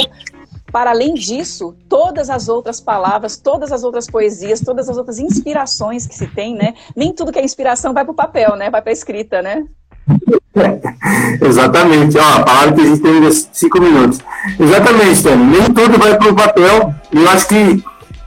[0.71, 6.07] para além disso, todas as outras palavras, todas as outras poesias, todas as outras inspirações
[6.07, 6.75] que se tem, né?
[6.95, 8.71] Nem tudo que é inspiração vai para o papel, né?
[8.71, 9.65] Vai para a escrita, né?
[11.41, 12.19] Exatamente.
[12.19, 14.21] Ó, a palavra que a gente tem ainda cinco minutos.
[14.59, 15.59] Exatamente, Tânia.
[15.59, 16.95] Nem tudo vai para o papel.
[17.13, 17.83] Eu acho que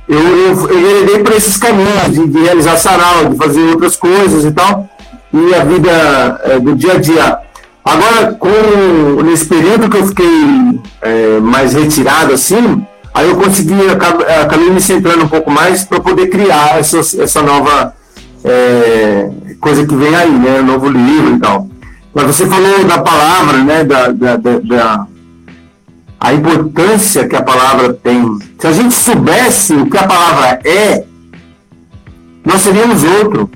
[0.07, 4.51] eu, eu, eu por esses caminhos de, de, realizar sarau, de fazer outras coisas e
[4.51, 4.89] tal.
[5.33, 7.39] E a vida é, do dia a dia.
[7.85, 14.69] Agora, com, nesse período que eu fiquei é, mais retirado assim, aí eu consegui, acabei,
[14.69, 17.93] me centrando um pouco mais para poder criar essa, essa nova
[18.43, 19.29] é,
[19.59, 20.61] coisa que vem aí, né?
[20.61, 21.67] Novo livro e tal.
[22.13, 23.83] Mas você falou da palavra, né?
[23.83, 25.07] Da, da, da, da,
[26.19, 28.39] a importância que a palavra tem.
[28.59, 31.03] Se a gente soubesse o que a palavra é,
[32.45, 33.49] nós seríamos outro.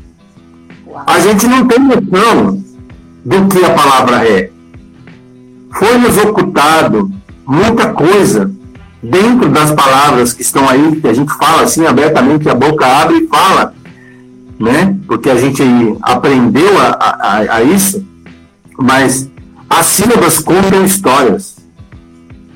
[1.05, 2.66] A gente não tem noção
[3.27, 4.49] do que a palavra é.
[5.77, 7.11] Foi nos ocultado
[7.45, 8.49] muita coisa
[9.03, 13.17] dentro das palavras que estão aí, que a gente fala assim abertamente, a boca abre
[13.17, 13.73] e fala,
[14.57, 14.95] né?
[15.05, 15.61] Porque a gente
[16.01, 16.87] aprendeu a,
[17.19, 18.05] a, a isso,
[18.79, 19.29] mas
[19.69, 21.57] as sílabas contam histórias.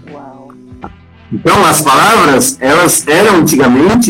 [0.10, 0.54] Uau.
[1.34, 4.10] Então, as palavras, elas eram antigamente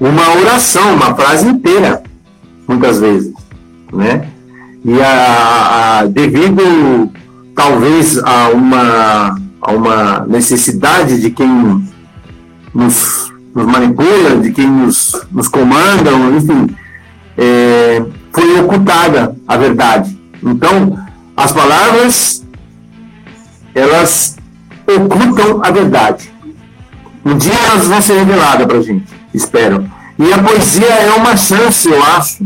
[0.00, 2.02] uma oração, uma frase inteira,
[2.66, 3.34] muitas vezes,
[3.92, 4.37] né?
[4.84, 7.10] E a, a, devido,
[7.54, 11.48] talvez, a uma, a uma necessidade de quem
[12.74, 16.74] nos, nos manipula, de quem nos, nos comanda, enfim,
[17.36, 20.18] é, foi ocultada a verdade.
[20.42, 20.98] Então,
[21.36, 22.44] as palavras,
[23.74, 24.36] elas
[24.86, 26.32] ocultam a verdade.
[27.24, 29.90] Um dia elas vão ser reveladas para a gente, espero.
[30.18, 32.44] E a poesia é uma chance, eu acho,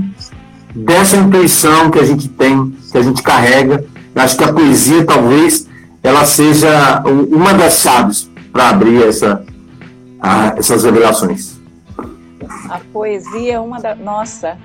[0.74, 3.84] dessa intuição que a gente tem, que a gente carrega.
[4.14, 5.68] Eu acho que a poesia, talvez,
[6.02, 9.44] ela seja uma das chaves para abrir essa,
[10.20, 11.60] a, essas revelações.
[12.68, 13.94] A poesia é uma da.
[13.94, 14.58] Nossa,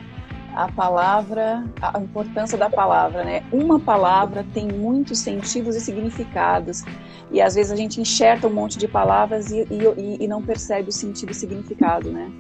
[0.55, 3.43] a palavra, a importância da palavra, né?
[3.51, 6.83] Uma palavra tem muitos sentidos e significados.
[7.29, 10.89] E às vezes a gente enxerta um monte de palavras e, e, e não percebe
[10.89, 12.31] o sentido e significado, né?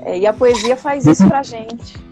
[0.00, 2.07] É, e a poesia faz isso pra gente.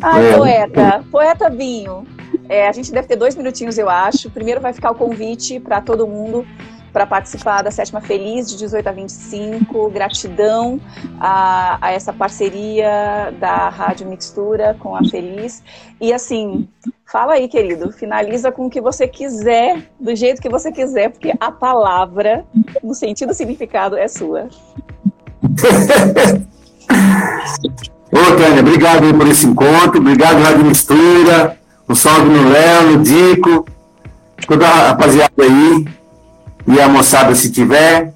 [0.00, 0.36] Ai, é.
[0.36, 2.06] poeta, poeta Binho.
[2.48, 4.30] É, a gente deve ter dois minutinhos, eu acho.
[4.30, 6.46] Primeiro vai ficar o convite para todo mundo
[6.92, 9.90] para participar da Sétima Feliz de 18 a 25.
[9.90, 10.80] Gratidão
[11.20, 15.62] a, a, essa parceria da Rádio Mixtura com a Feliz.
[16.00, 16.68] E assim,
[17.04, 21.34] fala aí, querido, finaliza com o que você quiser, do jeito que você quiser, porque
[21.38, 22.46] a palavra,
[22.82, 24.48] no sentido significado, é sua.
[28.10, 33.66] Ô, Tânia, obrigado por esse encontro, obrigado, Rádio Mistura, um salve no Léo, no Dico,
[34.46, 35.84] toda a rapaziada aí,
[36.66, 38.14] e a moçada se tiver.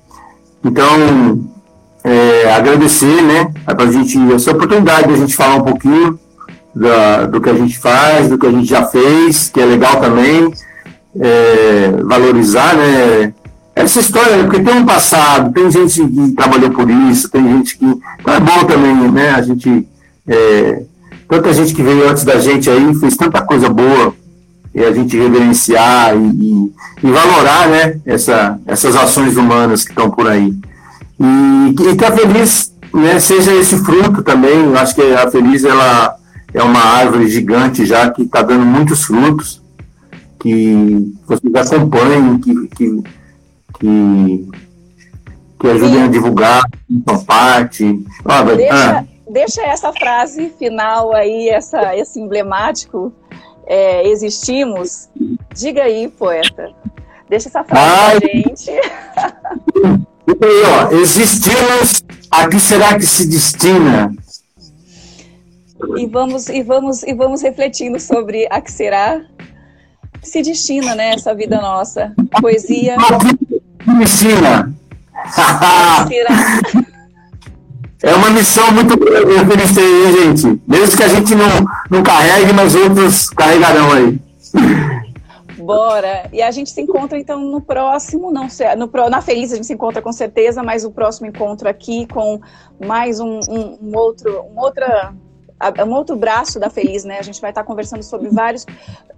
[0.64, 1.44] Então,
[2.02, 6.18] é, agradecer, né, pra gente, essa oportunidade de a gente falar um pouquinho
[6.74, 10.00] da, do que a gente faz, do que a gente já fez, que é legal
[10.00, 10.50] também,
[11.20, 13.34] é, valorizar, né,
[13.74, 17.84] essa história, porque tem um passado, tem gente que trabalhou por isso, tem gente que.
[18.20, 19.30] Então é bom também, né?
[19.30, 19.88] A gente.
[20.26, 20.82] É,
[21.28, 24.14] tanta gente que veio antes da gente aí fez tanta coisa boa
[24.74, 30.10] e a gente reverenciar e, e, e valorar né, essa, essas ações humanas que estão
[30.10, 30.54] por aí.
[31.18, 34.64] E, e que a Feliz né, seja esse fruto também.
[34.64, 36.16] Eu acho que a Feliz ela
[36.52, 39.62] é uma árvore gigante já que está dando muitos frutos,
[40.38, 43.02] que vocês acompanhem, que, que
[43.82, 44.48] que,
[45.58, 46.04] que ajudem Sim.
[46.04, 46.62] a divulgar
[47.06, 48.06] a parte.
[48.24, 49.04] Ah, deixa, ah.
[49.28, 53.12] deixa essa frase final aí, essa, esse emblemático
[53.66, 55.08] é, existimos.
[55.54, 56.72] Diga aí, poeta.
[57.28, 58.20] Deixa essa frase Ai.
[58.20, 58.70] pra gente.
[58.70, 64.14] aí, ó, existimos a que será que se destina?
[65.96, 69.20] E vamos, e vamos, e vamos refletindo sobre a que será
[70.20, 72.14] que se destina, né, essa vida nossa.
[72.40, 72.96] Poesia.
[74.06, 74.68] Será?
[78.02, 80.60] É uma missão muito grande que eles têm, hein, gente?
[80.66, 81.46] Mesmo que a gente não,
[81.88, 84.20] não carregue, mas outros carregarão aí.
[85.56, 86.28] Bora!
[86.32, 89.68] E a gente se encontra então no próximo, não sei, no, na Feliz a gente
[89.68, 92.40] se encontra com certeza, mas o próximo encontro aqui com
[92.84, 95.14] mais um, um, um outro, um outra
[95.86, 97.18] um outro braço da Feliz, né?
[97.18, 98.66] A gente vai estar conversando sobre vários,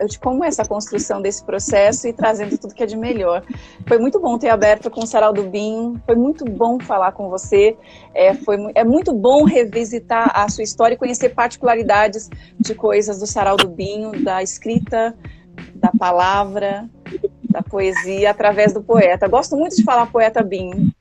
[0.09, 3.43] de como é essa construção desse processo e trazendo tudo que é de melhor.
[3.87, 7.29] Foi muito bom ter aberto com o Sarau do Binho, foi muito bom falar com
[7.29, 7.77] você,
[8.15, 12.29] é, foi, é muito bom revisitar a sua história e conhecer particularidades
[12.59, 15.15] de coisas do Sarau do Binho, da escrita,
[15.75, 16.89] da palavra,
[17.49, 19.29] da poesia através do poeta.
[19.29, 20.93] Gosto muito de falar poeta Binho.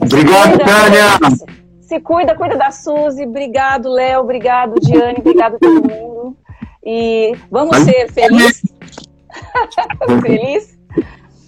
[0.00, 1.65] Obrigado, Tânia!
[1.86, 3.24] Se cuida, cuida da Suzy.
[3.24, 4.20] Obrigado, Léo.
[4.20, 5.18] Obrigado, Diane.
[5.18, 6.36] Obrigado todo mundo.
[6.84, 8.62] E vamos ser felizes.
[10.20, 10.76] feliz?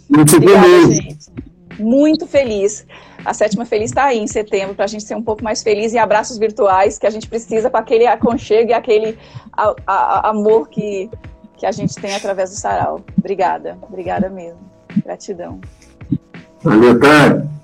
[0.09, 0.97] Muito Obrigada, feliz.
[0.97, 1.27] gente.
[1.81, 2.87] Muito feliz.
[3.25, 5.93] A sétima feliz está aí em setembro para a gente ser um pouco mais feliz
[5.93, 9.19] e abraços virtuais que a gente precisa para aquele aconchego e aquele
[9.53, 11.11] a, a, amor que,
[11.57, 13.05] que a gente tem através do sarau.
[13.19, 14.61] Obrigada, obrigada mesmo.
[15.05, 15.61] Gratidão.
[16.63, 17.59] Valeu, Tânia.